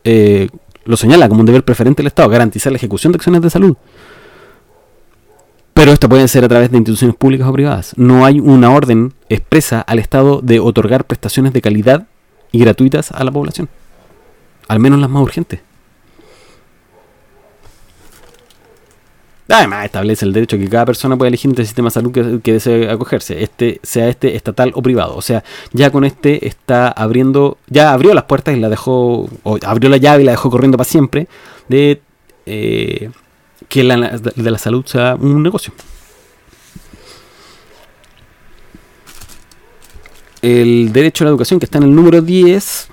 Eh, 0.04 0.48
lo 0.84 0.96
señala 0.96 1.28
como 1.28 1.40
un 1.40 1.46
deber 1.46 1.64
preferente 1.64 2.02
del 2.02 2.08
Estado, 2.08 2.28
garantizar 2.28 2.72
la 2.72 2.76
ejecución 2.76 3.12
de 3.12 3.16
acciones 3.16 3.42
de 3.42 3.50
salud. 3.50 3.76
Pero 5.72 5.92
esto 5.92 6.08
puede 6.08 6.28
ser 6.28 6.44
a 6.44 6.48
través 6.48 6.70
de 6.70 6.76
instituciones 6.76 7.16
públicas 7.16 7.48
o 7.48 7.52
privadas. 7.52 7.94
No 7.96 8.24
hay 8.24 8.38
una 8.38 8.70
orden 8.70 9.12
expresa 9.28 9.80
al 9.80 9.98
Estado 9.98 10.40
de 10.40 10.60
otorgar 10.60 11.04
prestaciones 11.04 11.52
de 11.52 11.60
calidad 11.60 12.06
y 12.52 12.60
gratuitas 12.60 13.10
a 13.10 13.24
la 13.24 13.32
población. 13.32 13.68
Al 14.68 14.78
menos 14.78 15.00
las 15.00 15.10
más 15.10 15.22
urgentes. 15.22 15.60
Además, 19.48 19.84
establece 19.84 20.24
el 20.24 20.32
derecho 20.32 20.56
que 20.56 20.68
cada 20.68 20.86
persona 20.86 21.16
pueda 21.16 21.28
elegir 21.28 21.50
entre 21.50 21.62
el 21.62 21.66
sistema 21.66 21.88
de 21.88 21.92
salud 21.92 22.40
que, 22.42 22.52
desee 22.52 22.90
acogerse, 22.90 23.42
este, 23.42 23.78
sea 23.82 24.08
este 24.08 24.36
estatal 24.36 24.72
o 24.74 24.80
privado. 24.80 25.16
O 25.16 25.22
sea, 25.22 25.44
ya 25.72 25.90
con 25.90 26.04
este 26.04 26.48
está 26.48 26.88
abriendo, 26.88 27.58
ya 27.68 27.92
abrió 27.92 28.14
las 28.14 28.24
puertas 28.24 28.56
y 28.56 28.60
la 28.60 28.70
dejó, 28.70 29.28
o 29.42 29.58
abrió 29.62 29.90
la 29.90 29.98
llave 29.98 30.22
y 30.22 30.26
la 30.26 30.32
dejó 30.32 30.50
corriendo 30.50 30.78
para 30.78 30.88
siempre, 30.88 31.28
de 31.68 32.00
eh, 32.46 33.10
que 33.68 33.84
la, 33.84 34.18
de 34.18 34.50
la 34.50 34.58
salud 34.58 34.84
sea 34.86 35.14
un 35.14 35.42
negocio. 35.42 35.74
El 40.40 40.92
derecho 40.92 41.24
a 41.24 41.26
la 41.26 41.30
educación, 41.30 41.58
que 41.58 41.66
está 41.66 41.78
en 41.78 41.84
el 41.84 41.94
número 41.94 42.22
10, 42.22 42.88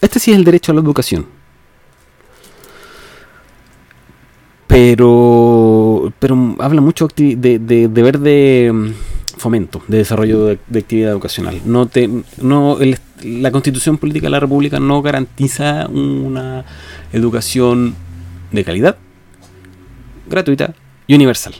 este 0.00 0.18
sí 0.18 0.32
es 0.32 0.36
el 0.36 0.44
derecho 0.44 0.72
a 0.72 0.74
la 0.74 0.80
educación. 0.80 1.26
Pero, 4.74 6.12
pero 6.18 6.56
habla 6.58 6.80
mucho 6.80 7.06
de, 7.14 7.36
de, 7.36 7.86
deber 7.86 8.18
de 8.18 8.72
mm, 8.74 9.38
fomento, 9.38 9.80
de 9.86 9.98
desarrollo 9.98 10.46
de, 10.46 10.78
actividad 10.80 11.12
educacional. 11.12 11.60
No 11.64 11.86
te, 11.86 12.10
no, 12.42 12.78
la 13.22 13.52
constitución 13.52 13.98
política 13.98 14.26
de 14.26 14.32
la 14.32 14.40
República 14.40 14.80
no 14.80 15.00
garantiza 15.00 15.86
una 15.86 16.64
educación 17.12 17.94
de 18.50 18.64
calidad 18.64 18.96
gratuita 20.28 20.74
y 21.06 21.14
universal. 21.14 21.54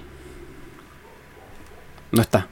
No 2.11 2.21
está. 2.21 2.49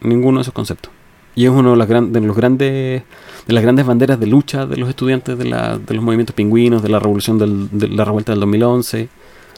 Ninguno 0.00 0.38
de 0.38 0.42
esos 0.42 0.54
conceptos. 0.54 0.90
Y 1.36 1.44
es 1.44 1.50
uno 1.50 1.70
de, 1.70 1.76
los 1.76 2.36
grandes 2.36 3.02
de 3.46 3.52
las 3.52 3.62
grandes 3.62 3.86
banderas 3.86 4.18
de 4.18 4.26
lucha 4.26 4.66
de 4.66 4.76
los 4.76 4.88
estudiantes 4.88 5.38
de, 5.38 5.44
los 5.44 6.02
movimientos 6.02 6.34
pingüinos, 6.34 6.82
de 6.82 6.88
la 6.88 6.98
revolución 6.98 7.38
de 7.70 7.88
la 7.90 8.04
revuelta 8.04 8.32
del 8.32 8.40
2011. 8.40 9.08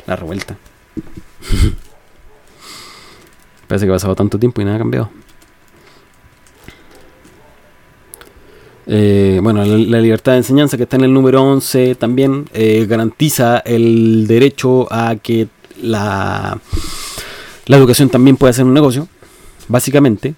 La 0.07 0.17
revuelta. 0.17 0.57
Parece 3.69 3.87
que 3.87 3.91
ha 3.91 3.95
pasado 3.95 4.15
tanto 4.15 4.39
tiempo 4.39 4.61
y 4.61 4.65
nada 4.65 4.77
ha 4.77 4.81
cambiado. 4.81 5.11
Eh, 8.89 9.41
bueno, 9.43 9.65
la, 9.65 10.01
libertad 10.01 10.33
de 10.33 10.39
enseñanza 10.39 10.77
que 10.77 10.85
está 10.85 10.97
en 10.97 11.05
el 11.05 11.13
número 11.13 11.43
11 11.43 11.97
también 11.97 12.45
eh, 12.55 12.87
garantiza 12.89 13.59
el 13.59 14.29
derecho 14.29 14.87
a 14.93 15.17
que 15.17 15.49
la, 15.83 16.61
la 17.67 17.77
educación 17.77 18.09
también 18.09 18.37
puede 18.37 18.53
ser 18.53 18.65
un 18.65 18.75
negocio, 18.75 19.09
básicamente. 19.67 20.35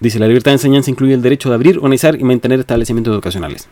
Dice, 0.00 0.18
la 0.18 0.26
libertad 0.26 0.50
de 0.50 0.56
enseñanza 0.56 0.90
incluye 0.90 1.14
el 1.14 1.22
derecho 1.22 1.48
de 1.48 1.54
abrir, 1.54 1.78
organizar 1.78 2.20
y 2.20 2.24
mantener 2.24 2.58
establecimientos 2.58 3.12
educacionales. 3.12 3.68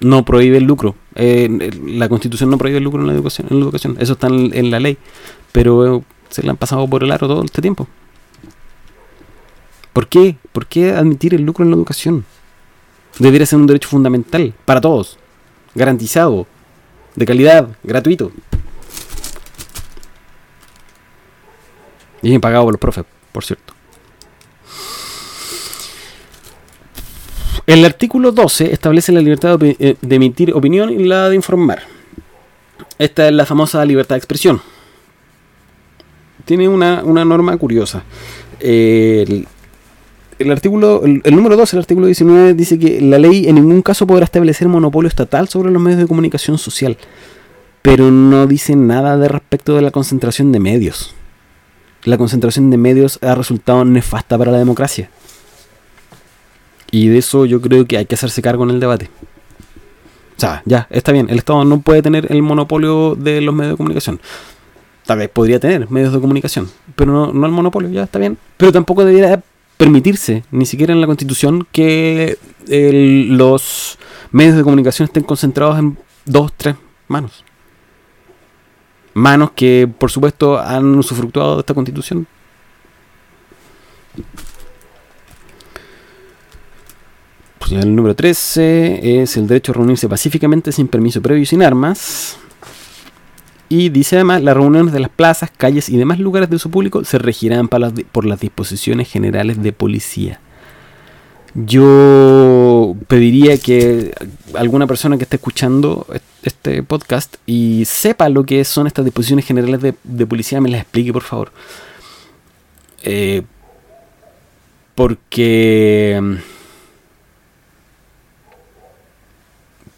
No 0.00 0.24
prohíbe 0.24 0.56
el 0.56 0.64
lucro. 0.64 0.94
Eh, 1.14 1.70
la 1.86 2.08
constitución 2.08 2.50
no 2.50 2.58
prohíbe 2.58 2.78
el 2.78 2.84
lucro 2.84 3.00
en 3.00 3.06
la 3.06 3.12
educación. 3.12 3.46
En 3.50 3.58
la 3.58 3.64
educación. 3.64 3.96
Eso 4.00 4.14
está 4.14 4.28
en, 4.28 4.70
la 4.70 4.80
ley. 4.80 4.96
Pero 5.52 5.98
eh, 5.98 6.02
se 6.30 6.42
le 6.42 6.50
han 6.50 6.56
pasado 6.56 6.86
por 6.88 7.04
el 7.04 7.12
aro 7.12 7.28
todo 7.28 7.44
este 7.44 7.60
tiempo. 7.60 7.86
¿Por 9.92 10.08
qué? 10.08 10.36
¿Por 10.52 10.66
qué 10.66 10.92
admitir 10.92 11.34
el 11.34 11.42
lucro 11.42 11.64
en 11.64 11.70
la 11.70 11.76
educación? 11.76 12.24
Debería 13.18 13.46
ser 13.46 13.58
un 13.58 13.66
derecho 13.66 13.88
fundamental 13.88 14.54
para 14.64 14.80
todos. 14.80 15.18
Garantizado. 15.74 16.46
De 17.16 17.26
calidad. 17.26 17.68
Gratuito. 17.82 18.32
Y 22.22 22.28
bien 22.28 22.40
pagado 22.40 22.64
por 22.64 22.74
los 22.74 22.80
profes, 22.80 23.04
por 23.32 23.44
cierto. 23.44 23.74
El 27.70 27.84
artículo 27.84 28.32
12 28.32 28.72
establece 28.72 29.12
la 29.12 29.20
libertad 29.20 29.56
eh, 29.62 29.94
de 30.00 30.16
emitir 30.16 30.52
opinión 30.54 30.90
y 30.90 31.04
la 31.04 31.28
de 31.28 31.36
informar. 31.36 31.84
Esta 32.98 33.28
es 33.28 33.32
la 33.32 33.46
famosa 33.46 33.84
libertad 33.84 34.16
de 34.16 34.18
expresión. 34.18 34.60
Tiene 36.44 36.66
una, 36.66 37.04
norma 37.04 37.56
curiosa. 37.58 38.02
el, 38.58 39.46
artículo, 40.50 41.04
el, 41.04 41.20
el, 41.22 41.36
número 41.36 41.56
12, 41.56 41.76
el 41.76 41.80
artículo 41.82 42.06
19, 42.06 42.54
dice 42.54 42.76
que 42.76 43.00
la 43.00 43.20
ley 43.20 43.46
en 43.46 43.54
ningún 43.54 43.82
caso 43.82 44.04
podrá 44.04 44.24
establecer 44.24 44.66
monopolio 44.66 45.06
estatal 45.06 45.48
sobre 45.48 45.70
los 45.70 45.80
medios 45.80 46.00
de 46.00 46.08
comunicación 46.08 46.58
social. 46.58 46.96
Pero 47.82 48.10
no 48.10 48.48
dice 48.48 48.74
nada 48.74 49.16
de 49.16 49.28
respecto 49.28 49.76
de 49.76 49.82
la 49.82 49.92
concentración 49.92 50.50
de 50.50 50.58
medios 50.58 51.14
la 52.04 52.16
concentración 52.16 52.70
de 52.70 52.76
medios 52.76 53.18
ha 53.22 53.34
resultado 53.34 53.84
nefasta 53.84 54.38
para 54.38 54.52
la 54.52 54.58
democracia. 54.58 55.10
Y 56.90 57.08
de 57.08 57.18
eso 57.18 57.46
yo 57.46 57.60
creo 57.60 57.86
que 57.86 57.96
hay 57.98 58.06
que 58.06 58.14
hacerse 58.14 58.42
cargo 58.42 58.64
en 58.64 58.70
el 58.70 58.80
debate. 58.80 59.10
O 60.36 60.40
sea, 60.40 60.62
ya, 60.64 60.86
está 60.90 61.12
bien, 61.12 61.28
el 61.28 61.38
Estado 61.38 61.64
no 61.64 61.80
puede 61.80 62.02
tener 62.02 62.32
el 62.32 62.42
monopolio 62.42 63.14
de 63.14 63.40
los 63.40 63.54
medios 63.54 63.74
de 63.74 63.76
comunicación. 63.76 64.20
Tal 65.04 65.18
vez 65.18 65.28
podría 65.28 65.60
tener 65.60 65.90
medios 65.90 66.12
de 66.12 66.20
comunicación, 66.20 66.70
pero 66.96 67.12
no, 67.12 67.32
no 67.32 67.46
el 67.46 67.52
monopolio, 67.52 67.90
ya 67.90 68.04
está 68.04 68.18
bien. 68.18 68.38
Pero 68.56 68.72
tampoco 68.72 69.04
debería 69.04 69.42
permitirse, 69.76 70.44
ni 70.50 70.66
siquiera 70.66 70.92
en 70.92 71.00
la 71.00 71.06
Constitución, 71.06 71.66
que 71.72 72.38
los 72.66 73.98
medios 74.30 74.56
de 74.56 74.62
comunicación 74.62 75.06
estén 75.06 75.24
concentrados 75.24 75.78
en 75.78 75.98
dos, 76.24 76.52
tres 76.56 76.76
manos 77.08 77.44
manos 79.14 79.50
que 79.52 79.88
por 79.98 80.10
supuesto 80.10 80.58
han 80.58 80.96
usufructuado 80.96 81.56
de 81.56 81.60
esta 81.60 81.74
constitución. 81.74 82.26
Pues 87.58 87.59
el 87.70 87.94
número 87.94 88.14
13 88.14 89.22
es 89.22 89.36
el 89.36 89.46
derecho 89.46 89.72
a 89.72 89.76
reunirse 89.76 90.08
pacíficamente 90.08 90.72
sin 90.72 90.88
permiso 90.88 91.22
previo 91.22 91.42
y 91.42 91.46
sin 91.46 91.62
armas. 91.62 92.36
Y 93.68 93.88
dice 93.90 94.16
además, 94.16 94.42
las 94.42 94.56
reuniones 94.56 94.92
de 94.92 95.00
las 95.00 95.10
plazas, 95.10 95.50
calles 95.56 95.88
y 95.88 95.96
demás 95.96 96.18
lugares 96.18 96.50
de 96.50 96.56
uso 96.56 96.70
público 96.70 97.04
se 97.04 97.18
regirán 97.18 97.68
por 97.68 98.26
las 98.26 98.40
disposiciones 98.40 99.08
generales 99.08 99.62
de 99.62 99.72
policía. 99.72 100.40
Yo 101.54 102.96
pediría 103.08 103.58
que 103.58 104.12
alguna 104.54 104.86
persona 104.86 105.16
que 105.16 105.24
esté 105.24 105.36
escuchando 105.36 106.06
este 106.42 106.82
podcast 106.82 107.36
y 107.46 107.84
sepa 107.86 108.28
lo 108.28 108.44
que 108.44 108.64
son 108.64 108.86
estas 108.86 109.04
disposiciones 109.04 109.46
generales 109.46 109.80
de, 109.80 110.26
policía 110.26 110.60
me 110.60 110.68
las 110.68 110.82
explique, 110.82 111.12
por 111.12 111.22
favor. 111.22 111.52
Eh, 113.02 113.42
porque... 114.94 116.40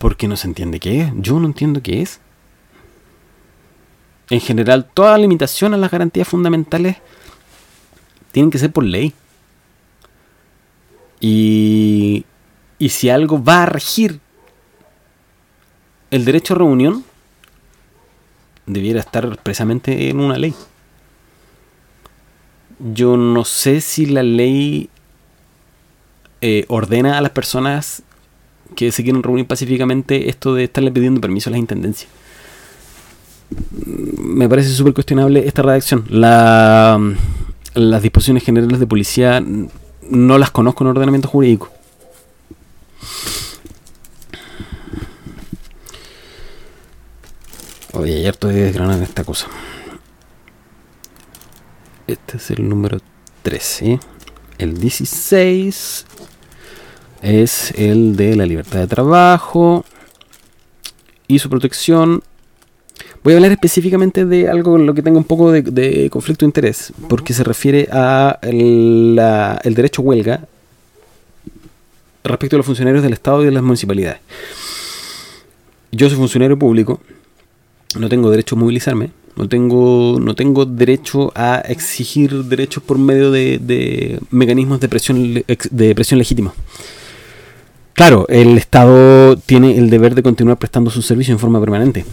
Porque 0.02 0.26
no 0.26 0.36
se 0.36 0.48
entiende 0.48 0.80
qué 0.80 1.02
es. 1.02 1.12
Yo 1.14 1.38
no 1.38 1.46
entiendo 1.46 1.80
qué 1.80 2.02
es. 2.02 2.18
En 4.30 4.40
general, 4.40 4.84
toda 4.92 5.16
limitación 5.16 5.74
a 5.74 5.76
las 5.76 5.92
garantías 5.92 6.26
fundamentales 6.26 6.96
tienen 8.32 8.50
que 8.50 8.58
ser 8.58 8.72
por 8.72 8.82
ley. 8.82 9.14
Y, 11.20 12.24
y 12.80 12.88
si 12.88 13.10
algo 13.10 13.44
va 13.44 13.62
a 13.62 13.66
regir 13.66 14.18
el 16.10 16.24
derecho 16.24 16.54
a 16.54 16.58
reunión, 16.58 17.04
debiera 18.66 18.98
estar 18.98 19.24
expresamente 19.26 20.08
en 20.08 20.18
una 20.18 20.36
ley. 20.36 20.52
Yo 22.92 23.16
no 23.16 23.44
sé 23.44 23.80
si 23.80 24.06
la 24.06 24.24
ley 24.24 24.90
eh, 26.40 26.64
ordena 26.66 27.18
a 27.18 27.20
las 27.20 27.30
personas 27.30 28.02
que 28.74 28.92
se 28.92 29.02
quieren 29.02 29.22
reunir 29.22 29.46
pacíficamente 29.46 30.28
esto 30.28 30.54
de 30.54 30.64
estarle 30.64 30.90
pidiendo 30.90 31.20
permiso 31.20 31.50
a 31.50 31.52
las 31.52 31.61
intendencias. 31.61 32.11
Me 34.18 34.48
parece 34.48 34.70
súper 34.70 34.94
cuestionable 34.94 35.46
esta 35.46 35.62
redacción. 35.62 36.04
La, 36.08 36.98
las 37.74 38.02
disposiciones 38.02 38.44
generales 38.44 38.80
de 38.80 38.87
policía 38.87 39.42
no 40.08 40.38
las 40.38 40.50
conozco 40.50 40.85
en 40.85 40.88
ordenamiento 40.88 41.28
jurídico. 41.28 41.70
Oye, 47.94 48.16
ayer 48.16 48.30
estoy 48.30 48.54
desgranando 48.54 49.04
esta 49.04 49.22
cosa. 49.22 49.48
Este 52.06 52.38
es 52.38 52.50
el 52.50 52.68
número 52.68 52.98
13. 53.42 54.00
El 54.58 54.78
16 54.78 56.06
es 57.22 57.72
el 57.76 58.16
de 58.16 58.37
la 58.37 58.44
libertad 58.44 58.80
de 58.80 58.87
trabajo 58.88 59.85
y 61.28 61.38
su 61.38 61.48
protección. 61.48 62.22
Voy 63.22 63.32
a 63.32 63.37
hablar 63.37 63.52
específicamente 63.52 64.26
de 64.26 64.48
algo 64.48 64.76
en 64.76 64.87
lo 64.87 64.94
que 64.94 65.02
tengo 65.02 65.18
un 65.18 65.24
poco 65.24 65.52
de, 65.52 66.11
conflicto 66.11 66.44
de 66.44 66.48
interés, 66.48 66.92
porque 67.08 67.32
se 67.32 67.44
refiere 67.44 67.88
a 67.92 68.38
el, 68.42 69.14
derecho 69.74 70.02
a 70.02 70.04
huelga 70.04 70.48
respecto 72.24 72.56
a 72.56 72.58
los 72.58 72.66
funcionarios 72.66 73.02
del 73.02 73.12
Estado 73.12 73.42
y 73.42 73.46
de 73.46 73.52
las 73.52 73.62
municipalidades. 73.62 74.20
Yo 75.92 76.08
soy 76.08 76.18
funcionario 76.18 76.58
público, 76.58 77.00
no 77.98 78.08
tengo 78.08 78.30
derecho 78.30 78.56
a 78.56 78.58
movilizarme, 78.58 79.11
no 79.37 79.48
tengo, 79.48 80.18
no 80.20 80.35
tengo 80.35 80.64
derecho 80.64 81.32
a 81.37 81.61
exigir 81.61 82.44
derechos 82.44 82.82
por 82.82 82.98
medio 82.98 83.30
de, 83.30 83.58
de 83.58 84.18
mecanismos 84.30 84.80
de 84.80 84.88
presión, 84.88 85.44
de 85.44 85.94
presión 85.94 86.18
legítima. 86.18 86.52
Claro, 88.02 88.26
el 88.28 88.58
Estado 88.58 89.36
tiene 89.36 89.78
el 89.78 89.88
deber 89.88 90.16
de 90.16 90.24
continuar 90.24 90.58
prestando 90.58 90.90
su 90.90 91.02
servicio 91.02 91.30
en 91.30 91.38
forma 91.38 91.60
permanente. 91.60 92.04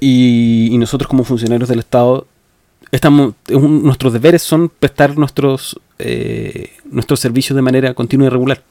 Y, 0.00 0.74
nosotros 0.78 1.06
como 1.06 1.22
funcionarios 1.22 1.68
del 1.68 1.80
Estado, 1.80 2.26
estamos, 2.90 3.34
nuestros 3.50 4.14
deberes 4.14 4.40
son 4.40 4.70
prestar 4.70 5.18
nuestros, 5.18 5.78
eh, 5.98 6.70
nuestros 6.90 7.20
servicios 7.20 7.54
de 7.54 7.60
manera 7.60 7.92
continua 7.92 8.28
y 8.28 8.30
regular. 8.30 8.62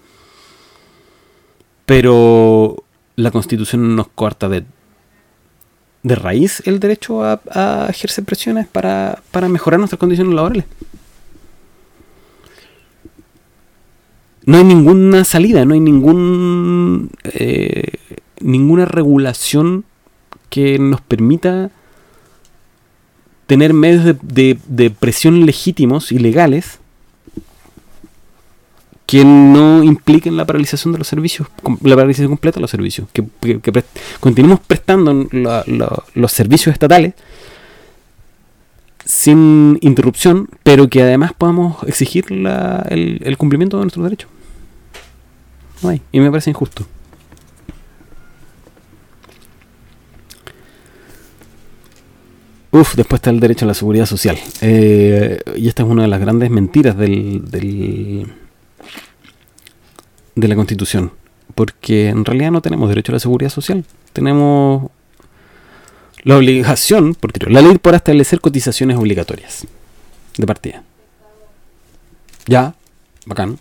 Pero 1.86 2.84
la 3.16 3.30
Constitución 3.30 3.96
nos 3.96 4.08
corta 4.08 4.50
de, 4.50 4.64
de 6.02 6.16
raíz 6.16 6.64
el 6.66 6.80
derecho 6.80 7.24
a, 7.24 7.40
a 7.52 7.86
ejercer 7.88 8.24
presiones 8.24 8.66
para, 8.66 9.22
para 9.30 9.48
mejorar 9.48 9.80
nuestras 9.80 10.00
condiciones 10.00 10.34
laborales. 10.34 10.66
No 14.46 14.58
hay 14.58 14.64
ninguna 14.64 15.24
salida, 15.24 15.66
no 15.66 15.74
hay 15.74 15.80
ningún 15.80 17.10
eh, 17.34 17.94
ninguna 18.40 18.86
regulación 18.86 19.86
que 20.50 20.80
nos 20.80 21.02
permita 21.02 21.70
tener 23.48 23.74
medios 23.74 24.16
de, 24.22 24.96
presión 24.98 25.46
legítimos 25.46 26.12
y 26.12 26.20
legales 26.20 26.80
que 29.06 29.26
no 29.26 29.84
impliquen 29.84 30.38
la 30.38 30.46
paralización 30.46 30.94
de 30.94 31.00
los 31.00 31.08
servicios, 31.08 31.50
la 31.84 31.96
paralización 31.96 32.30
completa 32.30 32.56
de 32.56 32.62
los 32.62 32.72
servicios, 32.72 33.10
que, 33.12 33.26
continuemos 34.22 34.62
prestando 34.62 35.28
los 36.14 36.32
servicios 36.32 36.72
estatales 36.72 37.14
sin 39.06 39.78
interrupción, 39.82 40.48
pero 40.64 40.88
que 40.88 41.02
además 41.02 41.34
podamos 41.34 41.84
exigir 41.84 42.26
el, 42.30 43.36
cumplimiento 43.38 43.78
de 43.78 43.84
nuestros 43.84 44.06
derechos. 44.06 44.31
Y 46.12 46.20
me 46.20 46.30
parece 46.30 46.52
injusto. 46.52 46.86
Uf, 52.72 52.96
después 52.96 53.20
está 53.20 53.32
el 53.32 53.40
derecho 53.40 53.66
a 53.66 53.68
la 53.68 53.74
seguridad 53.74 54.06
social. 54.06 54.38
Eh, 54.62 55.40
y 55.58 55.68
esta 55.68 55.84
es 55.84 55.90
una 55.90 56.04
de 56.04 56.08
las 56.08 56.22
grandes 56.22 56.50
mentiras 56.50 56.96
del, 56.98 57.50
del, 57.50 58.32
de 60.36 60.48
la 60.48 60.56
Constitución. 60.56 61.12
Porque 61.54 62.10
en 62.10 62.24
realidad 62.24 62.52
no 62.52 62.62
tenemos 62.62 62.88
derecho 62.88 63.12
a 63.12 63.16
la 63.16 63.20
seguridad 63.20 63.50
social. 63.50 63.84
Tenemos 64.14 64.90
la 66.24 66.38
obligación, 66.38 67.16
porque 67.16 67.46
la 67.50 67.62
ley 67.62 67.78
por 67.78 67.96
establecer 67.96 68.40
cotizaciones 68.40 68.98
obligatorias 68.98 69.68
de 70.38 70.46
partida. 70.46 70.84
Ya, 72.48 72.76
bacán. 73.26 73.58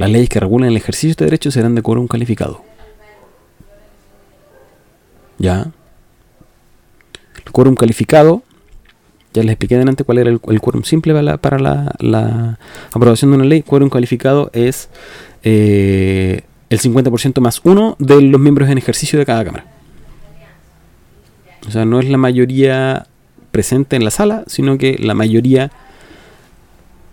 Las 0.00 0.10
leyes 0.10 0.30
que 0.30 0.40
regulan 0.40 0.70
el 0.70 0.78
ejercicio 0.78 1.14
de 1.14 1.26
derechos 1.26 1.52
serán 1.52 1.74
de 1.74 1.82
quórum 1.82 2.08
calificado. 2.08 2.62
Ya. 5.36 5.72
El 7.44 7.52
quórum 7.52 7.74
calificado, 7.74 8.42
ya 9.34 9.42
les 9.42 9.50
expliqué 9.50 9.76
delante 9.76 10.04
cuál 10.04 10.16
era 10.16 10.30
el, 10.30 10.40
quórum 10.40 10.84
simple 10.84 11.12
para, 11.36 11.58
la, 11.58 12.58
aprobación 12.94 13.30
de 13.30 13.36
una 13.36 13.44
ley. 13.44 13.60
Quórum 13.60 13.90
calificado 13.90 14.50
es 14.54 14.88
eh, 15.42 16.44
el 16.70 16.80
50% 16.80 17.38
más 17.42 17.60
uno 17.64 17.96
de 17.98 18.22
los 18.22 18.40
miembros 18.40 18.70
en 18.70 18.78
ejercicio 18.78 19.18
de 19.18 19.26
cada 19.26 19.44
cámara. 19.44 19.66
O 21.68 21.70
sea, 21.70 21.84
no 21.84 22.00
es 22.00 22.08
la 22.08 22.16
mayoría 22.16 23.06
presente 23.50 23.96
en 23.96 24.04
la 24.06 24.10
sala, 24.10 24.44
sino 24.46 24.78
que 24.78 24.96
la 24.98 25.12
mayoría 25.12 25.70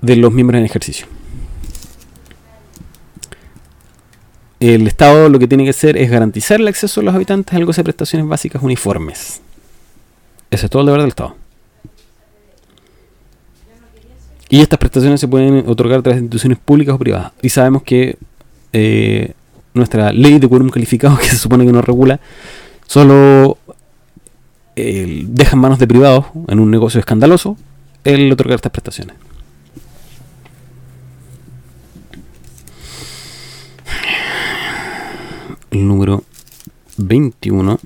de 0.02 0.15
los 0.15 0.32
miembros 0.32 0.60
en 0.60 0.63
ejercicio. 0.63 1.16
El 4.60 4.88
Estado 4.88 5.30
lo 5.30 5.38
que 5.38 5.48
tiene 5.48 5.63
que 5.63 5.70
hacer 5.70 5.98
es 5.98 6.10
garantizar 6.10 6.60
el 6.60 6.67
acceso 6.67 7.02
de 7.02 7.06
los 7.06 7.15
habitantes 7.15 7.54
al 7.54 7.65
goce 7.65 7.82
de 7.82 7.86
prestaciones 7.86 8.28
básicas 8.28 8.62
uniformes. 8.63 9.41
Ese 10.50 10.65
es 10.65 10.70
todo 10.70 10.82
el 10.82 10.88
deber 10.88 11.02
del 11.02 11.10
Estado. 11.10 11.36
Y 14.50 14.62
estas 14.62 14.80
prestaciones 14.80 15.20
se 15.20 15.28
pueden 15.28 15.67
otorgar 15.67 16.00
a 16.00 16.02
través 16.02 16.17
de 16.17 16.24
instituciones 16.24 16.58
públicas 16.58 16.96
o 16.96 17.00
privadas. 17.00 17.34
Y 17.41 17.50
sabemos 17.50 17.84
que 17.84 18.17
eh, 18.74 19.34
nuestra 19.74 20.12
ley 20.12 20.39
de 20.39 20.48
quórum 20.48 20.70
calificado, 20.70 21.17
que 21.22 21.28
se 21.28 21.38
supone 21.38 21.65
que 21.65 21.72
nos 21.72 21.86
regula, 21.86 22.20
solo 22.88 23.58
deja 24.76 25.54
en 25.54 25.60
manos 25.60 25.80
de 25.80 25.88
privados, 25.88 26.26
en 26.48 26.60
un 26.60 26.70
negocio 26.70 27.00
escandaloso, 27.00 27.58
el 28.04 28.32
otorgar 28.32 28.56
estas 28.56 28.72
prestaciones. 28.72 29.15
El 35.71 35.88
número 35.88 36.23
21. 36.97 37.80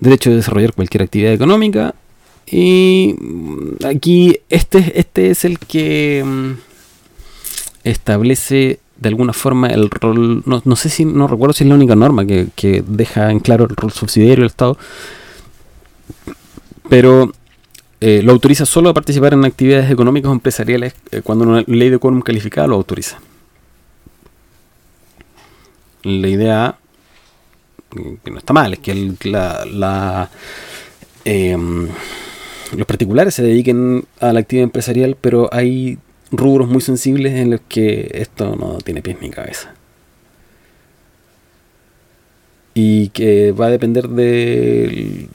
Derecho 0.00 0.30
de 0.30 0.36
desarrollar 0.36 0.72
cualquier 0.72 1.02
actividad 1.02 1.32
económica. 1.32 1.94
Y 2.46 3.16
aquí 3.84 4.38
este, 4.48 4.98
este 4.98 5.30
es 5.30 5.44
el 5.44 5.58
que 5.58 6.22
mm, 6.24 6.52
establece 7.84 8.80
de 8.96 9.08
alguna 9.08 9.32
forma 9.32 9.68
el 9.68 9.90
rol, 9.90 10.42
no, 10.46 10.76
sé 10.76 10.88
si, 10.88 11.04
no 11.04 11.26
recuerdo 11.26 11.52
si 11.52 11.64
es 11.64 11.68
la 11.68 11.74
única 11.74 11.96
norma 11.96 12.24
que, 12.26 12.84
deja 12.86 13.30
en 13.30 13.40
claro 13.40 13.64
el 13.64 13.76
rol 13.76 13.92
subsidiario 13.92 14.42
del 14.42 14.46
Estado, 14.46 14.78
pero 16.88 17.32
eh, 18.00 18.22
lo 18.22 18.32
autoriza 18.32 18.66
solo 18.66 18.90
a 18.90 18.94
participar 18.94 19.32
en 19.34 19.44
actividades 19.44 19.90
económicas 19.90 20.30
o 20.30 20.32
empresariales 20.32 20.94
eh, 21.10 21.22
cuando 21.22 21.44
una 21.44 21.64
ley 21.66 21.90
de 21.90 21.98
quórum 21.98 22.20
calificada 22.20 22.66
lo 22.66 22.76
autoriza. 22.76 23.18
La 26.04 26.28
idea 26.28 26.78
que 28.24 28.30
no 28.30 28.38
está 28.38 28.52
mal, 28.52 28.72
es 28.74 28.78
que 28.80 29.14
la, 29.24 29.64
la 29.64 30.30
em, 31.24 31.88
los 32.76 32.86
particulares 32.86 33.34
se 33.34 33.42
dediquen 33.42 34.04
a 34.20 34.32
la 34.32 34.40
actividad 34.40 34.64
empresarial, 34.64 35.16
pero 35.20 35.48
hay 35.52 35.98
rubros 36.30 36.68
muy 36.68 36.80
sensibles 36.80 37.34
en 37.34 37.50
los 37.50 37.60
que 37.68 38.10
esto 38.14 38.56
no 38.56 38.78
tiene 38.78 39.02
pies 39.02 39.18
ni 39.20 39.30
cabeza. 39.30 39.74
Y 42.74 43.08
que 43.10 43.52
va 43.52 43.66
a 43.66 43.70
depender 43.70 44.08
del, 44.08 45.28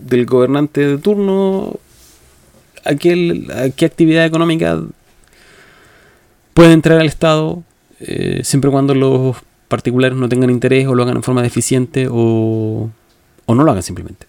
del 0.00 0.26
gobernante 0.26 0.86
de 0.86 0.98
turno 0.98 1.78
a 2.84 2.94
qué, 2.94 3.82
actividad 3.84 4.26
económica 4.26 4.82
puede 6.52 6.72
entrar 6.72 7.00
al 7.00 7.06
Estado, 7.06 7.62
eh, 8.00 8.40
siempre 8.44 8.70
cuando 8.70 8.94
los 8.94 9.36
particulares 9.70 10.18
no 10.18 10.28
tengan 10.28 10.50
interés 10.50 10.86
o 10.86 10.94
lo 10.94 11.02
hagan 11.04 11.16
en 11.16 11.22
forma 11.22 11.42
deficiente 11.42 12.08
o, 12.10 12.90
o 13.46 13.54
no 13.54 13.64
lo 13.64 13.70
hagan 13.70 13.82
simplemente. 13.82 14.26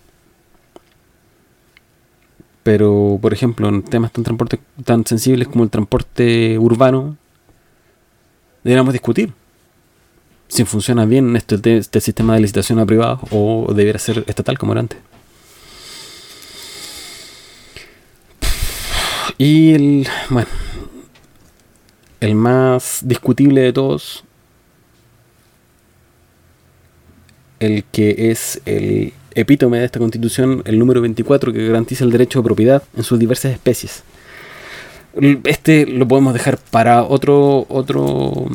Pero, 2.63 3.19
por 3.21 3.33
ejemplo, 3.33 3.67
en 3.67 3.83
temas 3.83 4.13
tan, 4.13 4.23
transporte, 4.23 4.59
tan 4.85 5.05
sensibles 5.05 5.47
como 5.47 5.63
el 5.63 5.71
transporte 5.71 6.59
urbano, 6.59 7.17
deberíamos 8.63 8.93
discutir 8.93 9.33
si 10.47 10.65
funciona 10.65 11.05
bien 11.05 11.35
este, 11.35 11.77
este 11.77 12.01
sistema 12.01 12.35
de 12.35 12.41
licitación 12.41 12.77
a 12.79 12.85
privados 12.85 13.21
o 13.31 13.73
debería 13.73 13.97
ser 13.99 14.23
estatal 14.27 14.59
como 14.59 14.73
era 14.73 14.81
antes. 14.81 14.99
Y 19.37 19.73
el, 19.73 20.07
bueno, 20.29 20.49
el 22.19 22.35
más 22.35 22.99
discutible 23.03 23.61
de 23.61 23.73
todos, 23.73 24.23
el 27.61 27.83
que 27.91 28.31
es 28.31 28.59
el 28.65 29.13
epítome 29.35 29.79
de 29.79 29.85
esta 29.85 29.99
constitución, 29.99 30.63
el 30.65 30.79
número 30.79 30.99
24, 30.99 31.53
que 31.53 31.67
garantiza 31.67 32.03
el 32.03 32.11
derecho 32.11 32.39
de 32.39 32.43
propiedad 32.43 32.83
en 32.97 33.03
sus 33.03 33.19
diversas 33.19 33.53
especies. 33.53 34.03
Este 35.43 35.85
lo 35.85 36.07
podemos 36.07 36.33
dejar 36.33 36.57
para 36.57 37.03
otro, 37.03 37.67
otro, 37.69 38.47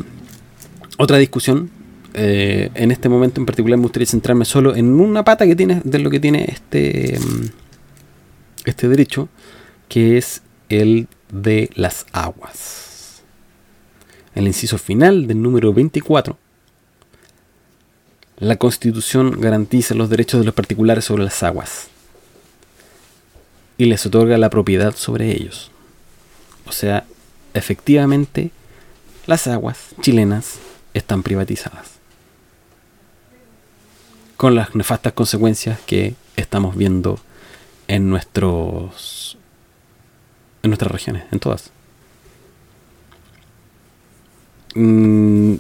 otra 0.99 1.19
discusión. 1.19 1.71
Eh, 2.15 2.71
en 2.75 2.91
este 2.91 3.09
momento 3.09 3.41
en 3.41 3.47
particular 3.47 3.79
me 3.79 3.85
gustaría 3.85 4.07
centrarme 4.07 4.45
solo 4.45 4.75
en 4.75 4.99
una 4.99 5.23
pata 5.23 5.47
que 5.47 5.55
tiene 5.55 5.83
de 5.85 5.99
lo 6.01 6.11
que 6.11 6.19
tiene 6.19 6.47
este, 6.49 7.17
este 8.65 8.89
derecho, 8.89 9.29
que 9.89 10.19
es 10.19 10.43
el 10.69 11.07
de 11.31 11.71
las 11.75 12.07
aguas. 12.13 13.23
El 14.35 14.49
inciso 14.49 14.79
final 14.79 15.29
del 15.29 15.41
número 15.41 15.73
24 15.73 16.37
la 18.39 18.57
Constitución 18.57 19.41
garantiza 19.41 19.95
los 19.95 20.11
derechos 20.11 20.41
de 20.41 20.47
los 20.47 20.55
particulares 20.55 21.05
sobre 21.05 21.25
las 21.25 21.43
aguas 21.43 21.89
y 23.79 23.87
les 23.87 24.05
otorga 24.07 24.37
la 24.39 24.51
propiedad 24.51 24.95
sobre 24.95 25.33
ellos. 25.33 25.71
O 26.67 26.73
sea, 26.73 27.05
efectivamente, 27.55 28.51
las 29.27 29.47
aguas 29.47 29.95
chilenas 30.01 30.59
están 30.95 31.23
privatizadas. 31.23 31.93
Con 34.37 34.55
las 34.55 34.75
nefastas 34.75 35.15
consecuencias 35.15 35.81
que 35.87 36.15
estamos 36.37 36.77
viendo 36.77 37.19
en 37.89 38.11
nuestros 38.11 39.39
en 40.63 40.71
nuestras 40.71 40.91
regiones, 40.91 41.25
en 41.31 41.39
todas. 41.39 41.71
Mm, 44.79 45.55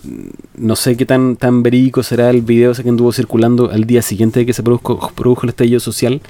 no 0.58 0.76
sé 0.76 0.94
qué 0.98 1.06
tan, 1.06 1.36
tan 1.36 1.62
verídico 1.62 2.02
será 2.02 2.28
el 2.28 2.42
video 2.42 2.72
ese 2.72 2.82
que 2.82 2.90
anduvo 2.90 3.12
circulando 3.12 3.70
al 3.70 3.84
día 3.84 4.02
siguiente 4.02 4.40
de 4.40 4.46
que 4.46 4.52
se 4.52 4.62
produjo, 4.62 5.10
produjo 5.14 5.44
el 5.44 5.48
estallido 5.48 5.80
social, 5.80 6.20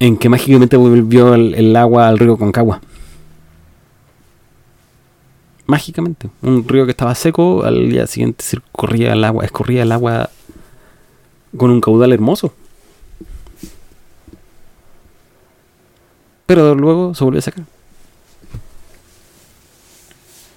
en 0.00 0.16
que 0.16 0.28
mágicamente 0.28 0.76
volvió 0.76 1.34
el, 1.34 1.76
agua 1.76 2.08
al 2.08 2.18
río 2.18 2.36
Concagua. 2.36 2.80
Mágicamente. 5.66 6.28
Un 6.42 6.66
río 6.66 6.84
que 6.84 6.90
estaba 6.90 7.14
seco, 7.14 7.62
al 7.62 7.88
día 7.88 8.08
siguiente 8.08 8.44
corría 8.72 9.12
el 9.12 9.22
agua, 9.22 9.44
escorría 9.44 9.82
el 9.82 9.92
agua 9.92 10.30
con 11.56 11.70
un 11.70 11.80
caudal 11.80 12.12
hermoso. 12.12 12.52
Pero 16.46 16.74
luego 16.74 17.14
se 17.14 17.22
volvió 17.22 17.38
a 17.38 17.42
sacar. 17.42 17.64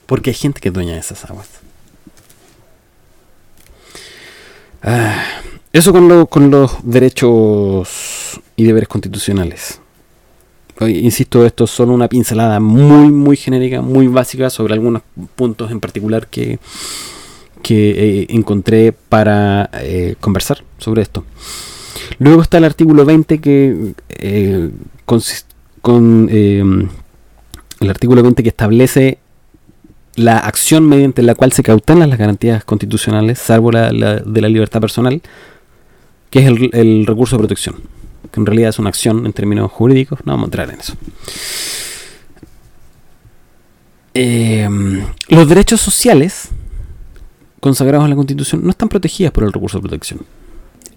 Porque 0.07 0.31
hay 0.31 0.35
gente 0.35 0.59
que 0.59 0.69
es 0.69 0.73
dueña 0.73 0.93
de 0.93 0.99
esas 0.99 1.23
aguas. 1.25 1.47
Ah, 4.81 5.21
eso 5.73 5.91
con, 5.91 6.49
los 6.49 6.71
derechos 6.83 8.39
y 8.55 8.63
deberes 8.63 8.87
constitucionales. 8.87 9.81
Insisto, 10.79 11.45
esto 11.45 11.65
es 11.65 11.71
solo 11.71 11.93
una 11.93 12.07
pincelada 12.07 12.59
muy, 12.59 13.11
muy 13.11 13.35
genérica, 13.35 13.81
muy 13.81 14.07
básica 14.07 14.49
sobre 14.49 14.75
algunos 14.75 15.01
puntos 15.35 15.71
en 15.71 15.79
particular 15.79 16.27
que, 16.27 16.59
que 17.63 17.89
eh, 18.21 18.27
encontré 18.29 18.93
para 18.93 19.69
eh, 19.73 20.15
conversar 20.21 20.63
sobre 20.77 21.01
esto. 21.01 21.25
Luego 22.19 22.41
está 22.43 22.59
el 22.59 22.63
artículo 22.63 23.05
20 23.05 23.39
que 23.39 23.93
eh, 24.09 24.69
con 25.81 26.29
el 26.29 27.89
artículo 27.89 28.23
20 28.23 28.43
que 28.43 28.49
establece 28.49 29.17
la 30.17 30.39
acción 30.39 30.83
mediante 30.89 31.21
la 31.21 31.35
cual 31.35 31.53
se 31.53 31.61
cautelan 31.61 32.09
las 32.09 32.17
garantías 32.17 32.65
constitucionales, 32.65 33.37
salvo 33.37 33.71
la, 33.71 33.91
de 33.91 34.41
la 34.41 34.49
libertad 34.49 34.81
personal, 34.81 35.21
que 36.31 36.39
es 36.39 36.47
el, 36.47 37.05
recurso 37.05 37.35
de 37.35 37.41
protección, 37.41 37.75
que 38.31 38.39
en 38.39 38.47
realidad 38.47 38.69
es 38.69 38.79
una 38.79 38.89
acción 38.89 39.27
en 39.27 39.33
términos 39.33 39.71
jurídicos, 39.71 40.19
no 40.25 40.33
vamos 40.33 40.45
a 40.45 40.47
entrar 40.47 40.69
en 40.71 40.79
eso. 40.79 40.93
Em, 44.15 45.05
los 45.29 45.47
derechos 45.47 45.81
sociales 45.81 46.49
consagrados 47.59 48.05
en 48.05 48.09
la 48.09 48.15
Constitución 48.15 48.61
no 48.63 48.71
están 48.71 48.89
protegidos 48.89 49.31
por 49.31 49.43
el 49.43 49.53
recurso 49.53 49.77
de 49.77 49.83
protección. 49.83 50.21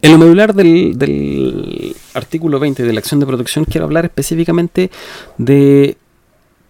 En 0.00 0.12
lo 0.12 0.18
medular 0.18 0.54
del, 0.54 0.96
del 0.96 1.94
artículo 2.14 2.58
20 2.58 2.84
de 2.84 2.92
la 2.94 3.00
acción 3.00 3.20
de 3.20 3.26
protección 3.26 3.66
quiero 3.66 3.84
hablar 3.84 4.06
específicamente 4.06 4.90
de 5.36 5.98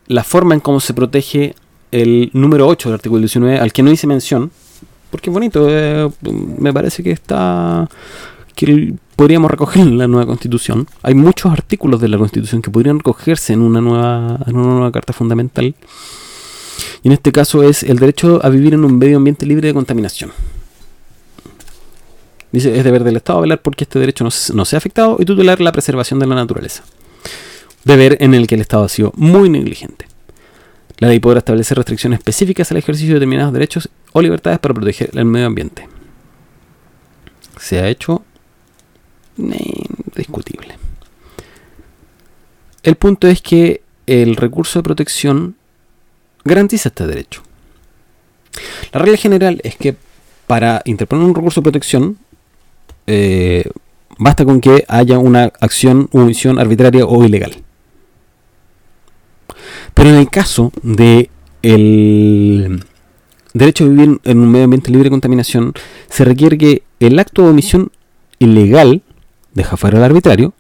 la 0.08 0.24
forma 0.24 0.54
en 0.54 0.60
cómo 0.60 0.80
se 0.80 0.94
protege 0.94 1.54
el 1.90 2.30
número 2.32 2.66
8 2.68 2.88
del 2.88 2.94
artículo 2.94 3.20
19, 3.20 3.58
al 3.58 3.72
que 3.72 3.82
no 3.82 3.90
hice 3.90 4.06
mención, 4.06 4.50
porque 5.10 5.30
es 5.30 5.34
bonito, 5.34 5.66
eh, 5.68 6.08
me 6.58 6.72
parece 6.72 7.02
que 7.02 7.10
está 7.10 7.88
que 8.54 8.94
podríamos 9.16 9.50
recoger 9.50 9.82
en 9.82 9.96
la 9.96 10.06
nueva 10.06 10.26
constitución. 10.26 10.86
Hay 11.02 11.14
muchos 11.14 11.50
artículos 11.50 12.00
de 12.00 12.08
la 12.08 12.18
constitución 12.18 12.60
que 12.60 12.70
podrían 12.70 12.98
recogerse 12.98 13.54
en 13.54 13.62
una 13.62 13.80
nueva, 13.80 14.38
en 14.46 14.56
una 14.56 14.74
nueva 14.74 14.92
carta 14.92 15.12
fundamental. 15.12 15.74
Y 17.02 17.08
en 17.08 17.12
este 17.12 17.32
caso 17.32 17.62
es 17.62 17.82
el 17.82 17.98
derecho 17.98 18.40
a 18.42 18.50
vivir 18.50 18.74
en 18.74 18.84
un 18.84 18.98
medio 18.98 19.16
ambiente 19.16 19.46
libre 19.46 19.68
de 19.68 19.74
contaminación. 19.74 20.30
Dice, 22.52 22.76
es 22.76 22.84
deber 22.84 23.04
del 23.04 23.16
Estado 23.16 23.40
velar 23.40 23.62
porque 23.62 23.84
este 23.84 23.98
derecho 23.98 24.24
no, 24.24 24.30
no 24.54 24.64
sea 24.64 24.76
afectado 24.76 25.16
y 25.18 25.24
tutelar 25.24 25.60
la 25.60 25.72
preservación 25.72 26.18
de 26.18 26.26
la 26.26 26.34
naturaleza. 26.34 26.82
Deber 27.84 28.18
en 28.20 28.34
el 28.34 28.46
que 28.46 28.56
el 28.56 28.60
Estado 28.60 28.84
ha 28.84 28.88
sido 28.88 29.12
muy 29.16 29.48
negligente. 29.48 30.09
La 31.00 31.08
ley 31.08 31.18
podrá 31.18 31.38
establecer 31.38 31.76
restricciones 31.76 32.18
específicas 32.18 32.70
al 32.70 32.76
ejercicio 32.76 33.08
de 33.08 33.14
determinados 33.14 33.52
derechos 33.52 33.88
o 34.12 34.20
libertades 34.20 34.58
para 34.58 34.74
proteger 34.74 35.10
el 35.14 35.24
medio 35.24 35.46
ambiente. 35.46 35.88
Se 37.58 37.80
ha 37.80 37.88
hecho 37.88 38.22
discutible. 40.14 40.76
El 42.82 42.96
punto 42.96 43.28
es 43.28 43.40
que 43.40 43.82
el 44.06 44.36
recurso 44.36 44.78
de 44.78 44.82
protección 44.82 45.56
garantiza 46.44 46.90
este 46.90 47.06
derecho. 47.06 47.42
La 48.92 49.00
regla 49.00 49.16
general 49.16 49.60
es 49.64 49.76
que 49.76 49.96
para 50.46 50.82
interponer 50.84 51.24
un 51.24 51.34
recurso 51.34 51.60
de 51.60 51.64
protección 51.64 52.18
eh, 53.06 53.64
basta 54.18 54.44
con 54.44 54.60
que 54.60 54.84
haya 54.88 55.18
una 55.18 55.44
acción 55.60 56.08
omisión 56.12 56.58
arbitraria 56.58 57.06
o 57.06 57.24
ilegal. 57.24 57.62
Pero 59.94 60.10
en 60.10 60.16
el 60.16 60.30
caso 60.30 60.72
de 60.82 61.30
el 61.62 62.84
derecho 63.52 63.84
a 63.84 63.88
vivir 63.88 64.20
en 64.24 64.38
un 64.38 64.50
medio 64.50 64.64
ambiente 64.64 64.90
libre 64.90 65.04
de 65.04 65.10
contaminación, 65.10 65.74
se 66.08 66.24
requiere 66.24 66.56
que 66.56 66.82
el 67.00 67.18
acto 67.18 67.42
de 67.42 67.50
omisión 67.50 67.90
ilegal, 68.38 69.02
deja 69.52 69.76
fuera 69.76 69.98
el 69.98 70.04
arbitrario, 70.04 70.54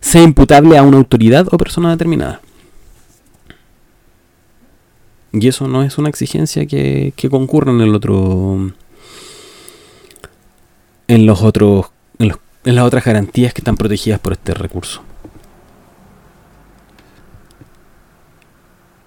sea 0.00 0.22
imputable 0.22 0.76
a 0.78 0.82
una 0.82 0.98
autoridad 0.98 1.46
o 1.52 1.58
persona 1.58 1.90
determinada. 1.90 2.40
Y 5.32 5.48
eso 5.48 5.68
no 5.68 5.82
es 5.82 5.98
una 5.98 6.08
exigencia 6.08 6.66
que, 6.66 7.12
que 7.14 7.28
concurra 7.28 7.70
en 7.70 7.80
el 7.80 7.94
otro. 7.94 8.72
en 11.08 11.26
los 11.26 11.42
otros. 11.42 11.86
en 12.18 12.74
las 12.74 12.84
otras 12.84 13.04
garantías 13.04 13.52
que 13.52 13.60
están 13.60 13.76
protegidas 13.76 14.18
por 14.18 14.32
este 14.32 14.54
recurso. 14.54 15.02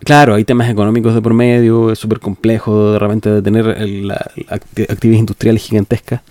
Claro, 0.10 0.34
hay 0.34 0.44
temas 0.44 0.68
económicos 0.68 1.14
de 1.14 1.22
por 1.22 1.36
medio, 1.36 1.92
es 1.92 2.00
súper 2.00 2.20
complejo 2.20 2.94
de 2.94 2.98
repente 2.98 3.30
de 3.30 3.44
tener 3.44 3.66
la, 3.88 4.16
actividades 4.50 5.20
industriales 5.20 5.62
gigantescas. 5.62 6.22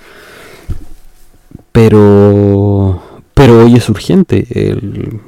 Pero, 1.71 3.01
pero 3.35 3.65
hoy 3.65 3.77
es 3.77 3.89
urgente. 3.89 4.49
El, 4.51 5.21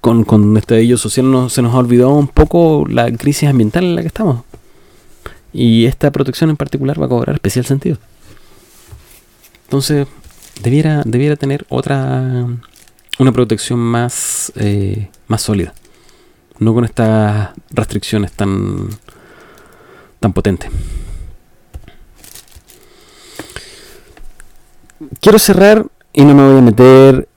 con, 0.00 0.24
con 0.24 0.56
este 0.56 0.80
ello 0.80 0.98
social 0.98 1.30
no, 1.30 1.48
se 1.48 1.62
nos 1.62 1.72
ha 1.72 1.78
olvidado 1.78 2.16
un 2.16 2.26
poco 2.26 2.84
la 2.88 3.12
crisis 3.12 3.48
ambiental 3.48 3.84
en 3.84 3.94
la 3.94 4.00
que 4.00 4.08
estamos. 4.08 4.42
Y 5.52 5.84
esta 5.84 6.10
protección 6.10 6.50
en 6.50 6.56
particular 6.56 7.00
va 7.00 7.06
a 7.06 7.10
cobrar 7.10 7.36
especial 7.36 7.64
sentido. 7.64 7.98
Entonces, 9.66 10.08
debiera, 10.60 11.02
debiera 11.04 11.36
tener 11.36 11.64
otra. 11.68 12.44
una 13.20 13.30
protección 13.30 13.78
más, 13.78 14.52
eh, 14.56 15.10
más 15.28 15.42
sólida. 15.42 15.74
No 16.58 16.74
con 16.74 16.84
estas 16.84 17.50
restricciones 17.70 18.32
tan. 18.32 18.88
tan 20.20 20.32
potentes. 20.32 20.70
Quiero 25.20 25.38
cerrar 25.38 25.86
y 26.12 26.24
no 26.24 26.34
me 26.34 26.48
voy 26.48 26.58
a 26.58 26.62
meter 26.62 27.28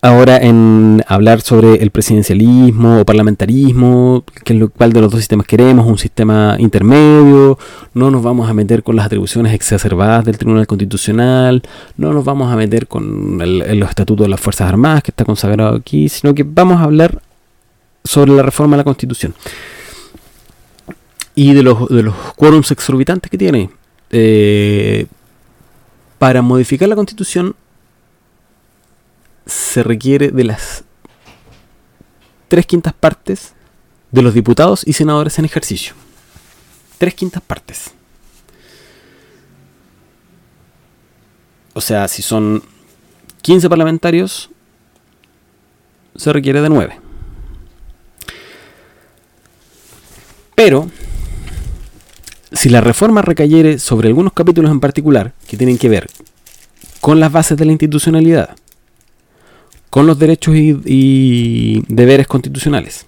ahora 0.00 0.38
en 0.38 1.04
hablar 1.06 1.42
sobre 1.42 1.74
el 1.76 1.92
presidencialismo 1.92 3.00
o 3.00 3.04
parlamentarismo, 3.04 4.24
que 4.44 4.52
es 4.52 4.58
lo 4.58 4.68
cual 4.68 4.92
de 4.92 5.00
los 5.00 5.10
dos 5.10 5.20
sistemas 5.20 5.46
queremos, 5.46 5.86
un 5.86 5.96
sistema 5.96 6.56
intermedio, 6.58 7.56
no 7.94 8.10
nos 8.10 8.22
vamos 8.22 8.50
a 8.50 8.54
meter 8.54 8.82
con 8.82 8.96
las 8.96 9.06
atribuciones 9.06 9.54
exacerbadas 9.54 10.24
del 10.24 10.38
Tribunal 10.38 10.66
Constitucional, 10.66 11.62
no 11.96 12.12
nos 12.12 12.24
vamos 12.24 12.52
a 12.52 12.56
meter 12.56 12.88
con 12.88 13.40
el, 13.40 13.78
los 13.78 13.90
estatutos 13.90 14.24
de 14.24 14.30
las 14.30 14.40
Fuerzas 14.40 14.68
Armadas 14.68 15.04
que 15.04 15.12
está 15.12 15.24
consagrado 15.24 15.76
aquí, 15.76 16.08
sino 16.08 16.34
que 16.34 16.42
vamos 16.42 16.80
a 16.80 16.84
hablar 16.84 17.22
sobre 18.04 18.32
la 18.32 18.42
reforma 18.42 18.76
de 18.76 18.80
la 18.80 18.84
Constitución 18.84 19.34
y 21.34 21.54
de 21.54 21.62
los, 21.62 21.88
de 21.88 22.02
los 22.02 22.14
quórums 22.34 22.70
exorbitantes 22.70 23.30
que 23.30 23.38
tiene. 23.38 23.70
Eh, 24.10 25.06
para 26.18 26.42
modificar 26.42 26.88
la 26.88 26.94
Constitución 26.94 27.56
se 29.46 29.82
requiere 29.82 30.30
de 30.30 30.44
las 30.44 30.84
tres 32.48 32.66
quintas 32.66 32.92
partes 32.92 33.54
de 34.10 34.22
los 34.22 34.34
diputados 34.34 34.86
y 34.86 34.92
senadores 34.92 35.38
en 35.38 35.46
ejercicio. 35.46 35.94
Tres 36.98 37.14
quintas 37.14 37.42
partes. 37.42 37.92
O 41.74 41.80
sea, 41.80 42.06
si 42.06 42.20
son 42.22 42.62
15 43.40 43.68
parlamentarios, 43.68 44.50
se 46.14 46.32
requiere 46.32 46.60
de 46.60 46.68
9. 46.68 47.01
Pero, 50.64 50.88
si 52.52 52.68
la 52.68 52.80
reforma 52.80 53.20
recayere 53.20 53.80
sobre 53.80 54.06
algunos 54.06 54.32
capítulos 54.32 54.70
en 54.70 54.78
particular 54.78 55.32
que 55.48 55.56
tienen 55.56 55.76
que 55.76 55.88
ver 55.88 56.08
con 57.00 57.18
las 57.18 57.32
bases 57.32 57.58
de 57.58 57.64
la 57.64 57.72
institucionalidad, 57.72 58.50
con 59.90 60.06
los 60.06 60.20
derechos 60.20 60.54
y, 60.54 61.82
deberes 61.88 62.28
constitucionales, 62.28 63.06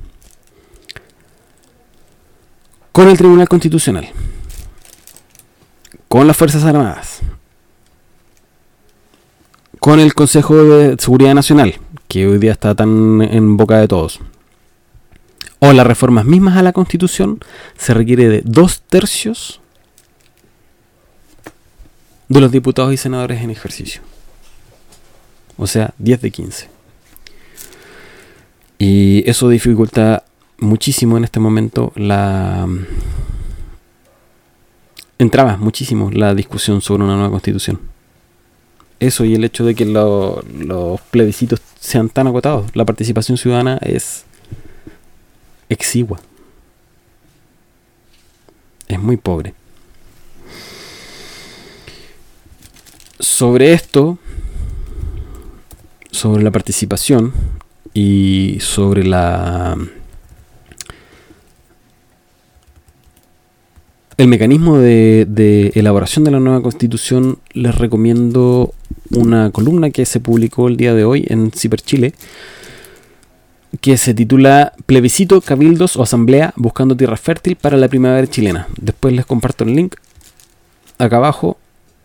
con 2.90 3.08
el 3.08 3.16
Tribunal 3.16 3.48
Constitucional, 3.48 4.08
con 6.08 6.26
las 6.26 6.36
Fuerzas 6.36 6.64
Armadas, 6.64 7.20
con 9.78 10.00
el 10.00 10.12
Consejo 10.14 10.56
de 10.56 10.96
Seguridad 10.98 11.34
Nacional, 11.34 11.76
que 12.08 12.26
hoy 12.26 12.38
día 12.38 12.50
está 12.50 12.74
tan 12.74 13.22
en 13.22 13.56
boca 13.56 13.78
de 13.78 13.86
todos, 13.86 14.18
o 15.58 15.72
las 15.72 15.86
reformas 15.86 16.24
mismas 16.24 16.56
a 16.56 16.62
la 16.62 16.72
Constitución, 16.72 17.40
se 17.76 17.94
requiere 17.94 18.28
de 18.28 18.42
dos 18.44 18.82
tercios 18.82 19.60
de 22.28 22.40
los 22.40 22.50
diputados 22.50 22.92
y 22.92 22.96
senadores 22.96 23.42
en 23.42 23.50
ejercicio. 23.50 24.02
O 25.56 25.66
sea, 25.66 25.94
10 25.98 26.20
de 26.20 26.30
15. 26.30 26.68
Y 28.78 29.28
eso 29.28 29.48
dificulta 29.48 30.24
muchísimo 30.58 31.16
en 31.16 31.24
este 31.24 31.40
momento 31.40 31.92
la... 31.96 32.68
Entraba 35.18 35.56
muchísimo 35.56 36.10
la 36.10 36.34
discusión 36.34 36.80
sobre 36.80 37.04
una 37.04 37.14
nueva 37.14 37.30
constitución. 37.30 37.80
Eso 38.98 39.24
y 39.24 39.34
el 39.34 39.44
hecho 39.44 39.64
de 39.64 39.74
que 39.74 39.84
los 39.84 41.00
plebiscitos 41.10 41.60
sean 41.78 42.08
tan 42.08 42.26
acotados. 42.26 42.74
La 42.74 42.84
participación 42.84 43.38
ciudadana 43.38 43.78
es 43.80 44.24
exigua. 45.74 46.20
Es 48.88 48.98
muy 48.98 49.16
pobre. 49.16 49.54
Sobre 53.18 53.72
esto, 53.72 54.18
sobre 56.10 56.42
la 56.42 56.50
participación, 56.50 57.32
y 57.94 58.58
sobre 58.60 59.04
la 59.04 59.78
el 64.16 64.28
mecanismo 64.28 64.78
de, 64.78 65.72
elaboración 65.74 66.24
de 66.24 66.32
la 66.32 66.40
nueva 66.40 66.60
constitución 66.60 67.38
les 67.52 67.74
recomiendo 67.74 68.74
una 69.10 69.50
columna 69.50 69.90
que 69.90 70.04
se 70.04 70.20
publicó 70.20 70.68
el 70.68 70.76
día 70.76 70.94
de 70.94 71.04
hoy 71.04 71.24
en 71.28 71.50
Ciper 71.52 71.80
Chile 71.80 72.14
que 73.80 73.96
se 73.96 74.14
titula 74.14 74.72
Plebiscito, 74.86 75.40
Cabildos 75.40 75.96
o 75.96 76.02
Asamblea 76.02 76.52
buscando 76.56 76.96
tierra 76.96 77.16
fértil 77.16 77.56
para 77.56 77.76
la 77.76 77.88
primavera 77.88 78.26
chilena. 78.26 78.68
Después 78.80 79.14
les 79.14 79.26
comparto 79.26 79.64
el 79.64 79.74
link 79.74 79.96
acá 80.98 81.16
abajo. 81.16 81.58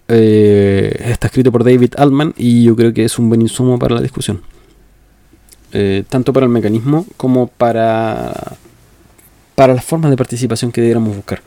Eh, 0.07 1.05
está 1.05 1.27
escrito 1.27 1.51
por 1.51 1.63
David 1.63 1.93
Altman 1.97 2.33
y 2.35 2.63
yo 2.63 2.75
creo 2.75 2.93
que 2.93 3.05
es 3.05 3.19
un 3.19 3.29
buen 3.29 3.41
insumo 3.41 3.77
para 3.77 3.95
la 3.95 4.01
discusión. 4.01 4.41
Eh, 5.71 6.03
tanto 6.09 6.33
para 6.33 6.45
el 6.47 6.51
mecanismo 6.51 7.05
como 7.15 7.45
para, 7.45 8.33
para 9.53 9.75
las 9.75 9.85
formas 9.85 10.09
de 10.09 10.17
participación 10.17 10.71
que 10.71 10.81
debiéramos 10.81 11.15
buscar. 11.15 11.41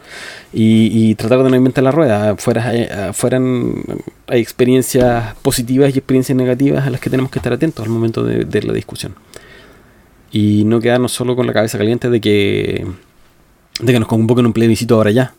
Y, 0.52 1.14
tratar 1.16 1.42
de 1.42 1.50
no 1.50 1.56
inventar 1.56 1.82
la 1.82 1.90
rueda. 1.90 2.36
Fuera, 2.36 2.74
eh, 2.74 3.12
fueran, 3.14 3.82
hay 4.28 4.40
experiencias 4.40 5.34
positivas 5.36 5.94
y 5.94 5.98
experiencias 5.98 6.36
negativas 6.36 6.86
a 6.86 6.90
las 6.90 7.00
que 7.00 7.10
tenemos 7.10 7.32
que 7.32 7.38
estar 7.38 7.52
atentos 7.52 7.84
al 7.84 7.90
momento 7.90 8.22
de, 8.22 8.62
la 8.62 8.72
discusión. 8.72 9.14
Y 10.32 10.64
no 10.64 10.80
quedarnos 10.80 11.12
solo 11.12 11.36
con 11.36 11.46
la 11.46 11.52
cabeza 11.52 11.76
caliente 11.76 12.08
de 12.08 12.20
que, 12.20 12.86
de 13.80 13.92
que 13.92 14.00
nos 14.00 14.08
convoquen 14.08 14.46
un 14.46 14.54
plebiscito 14.54 14.96
ahora 14.96 15.10
ya. 15.10 15.34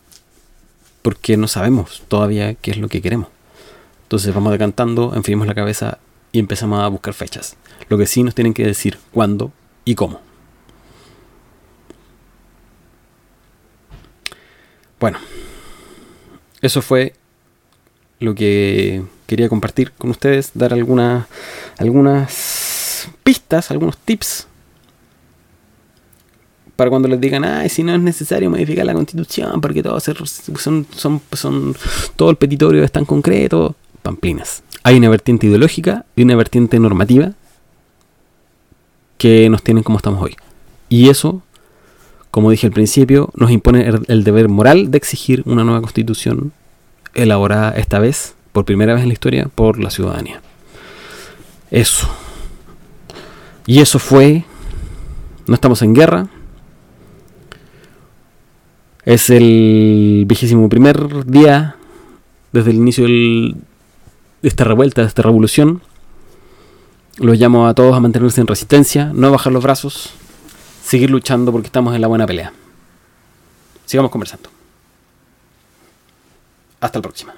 Porque 1.02 1.36
no 1.36 1.48
sabemos 1.48 2.04
todavía 2.06 2.54
qué 2.54 2.70
es 2.70 2.78
lo 2.78 2.88
que 2.88 3.02
queremos. 3.02 3.28
Entonces 4.04 4.32
vamos 4.32 4.52
decantando, 4.52 5.12
enfriamos 5.16 5.48
la 5.48 5.54
cabeza 5.54 5.98
y 6.30 6.38
empezamos 6.38 6.80
a 6.80 6.86
buscar 6.86 7.12
fechas. 7.12 7.56
Lo 7.88 7.98
que 7.98 8.06
sí 8.06 8.22
nos 8.22 8.36
tienen 8.36 8.54
que 8.54 8.64
decir 8.64 8.98
cuándo 9.10 9.52
y 9.84 9.96
cómo. 9.96 10.20
Bueno, 15.00 15.18
eso 16.62 16.80
fue 16.80 17.14
lo 18.20 18.34
que 18.36 19.02
quería 19.26 19.48
compartir 19.48 19.90
con 19.92 20.10
ustedes, 20.10 20.52
dar 20.54 20.72
algunas 20.72 21.26
algunas 21.78 23.08
pistas, 23.24 23.70
algunos 23.70 23.98
tips 23.98 24.46
para 26.76 26.90
cuando 26.90 27.08
les 27.08 27.20
digan, 27.20 27.44
ay, 27.44 27.68
si 27.68 27.82
no 27.82 27.94
es 27.94 28.00
necesario 28.00 28.50
modificar 28.50 28.84
la 28.84 28.94
constitución 28.94 29.60
porque 29.60 29.82
todo 29.82 30.00
son, 30.00 30.86
son, 30.90 31.20
son, 31.32 31.76
todo 32.16 32.30
el 32.30 32.36
petitorio 32.36 32.82
es 32.82 32.92
tan 32.92 33.04
concreto, 33.04 33.74
pamplinas. 34.02 34.62
Hay 34.82 34.96
una 34.96 35.08
vertiente 35.08 35.46
ideológica 35.46 36.04
y 36.16 36.22
una 36.22 36.36
vertiente 36.36 36.78
normativa 36.78 37.32
que 39.18 39.48
nos 39.48 39.62
tienen 39.62 39.82
como 39.82 39.98
estamos 39.98 40.22
hoy. 40.22 40.36
Y 40.88 41.08
eso, 41.08 41.42
como 42.30 42.50
dije 42.50 42.66
al 42.66 42.72
principio, 42.72 43.30
nos 43.34 43.50
impone 43.50 43.90
el, 44.06 44.24
deber 44.24 44.48
moral 44.48 44.90
de 44.90 44.98
exigir 44.98 45.42
una 45.46 45.64
nueva 45.64 45.80
constitución 45.80 46.52
elaborada 47.14 47.70
esta 47.70 47.98
vez, 47.98 48.34
por 48.52 48.64
primera 48.64 48.94
vez 48.94 49.02
en 49.02 49.08
la 49.08 49.14
historia, 49.14 49.48
por 49.54 49.78
la 49.78 49.90
ciudadanía. 49.90 50.42
Eso. 51.70 52.08
Y 53.66 53.80
eso 53.80 53.98
fue... 53.98 54.44
No 55.46 55.54
estamos 55.54 55.82
en 55.82 55.94
guerra. 55.94 56.28
Es 59.04 59.28
el 59.28 60.24
vigésimo 60.26 60.68
primer 60.68 61.26
día 61.26 61.76
desde 62.52 62.70
el 62.70 62.76
inicio 62.76 63.04
de 63.04 63.54
esta 64.42 64.64
revuelta, 64.64 65.02
de 65.02 65.08
esta 65.08 65.22
revolución. 65.22 65.82
Los 67.18 67.38
llamo 67.38 67.66
a 67.68 67.74
todos 67.74 67.94
a 67.94 68.00
mantenerse 68.00 68.40
en 68.40 68.46
resistencia, 68.46 69.12
no 69.14 69.30
bajar 69.30 69.52
los 69.52 69.62
brazos, 69.62 70.10
seguir 70.82 71.10
luchando 71.10 71.52
porque 71.52 71.66
estamos 71.66 71.94
en 71.94 72.00
la 72.00 72.06
buena 72.06 72.26
pelea. 72.26 72.52
Sigamos 73.84 74.10
conversando. 74.10 74.48
Hasta 76.80 76.98
la 76.98 77.02
próxima. 77.02 77.34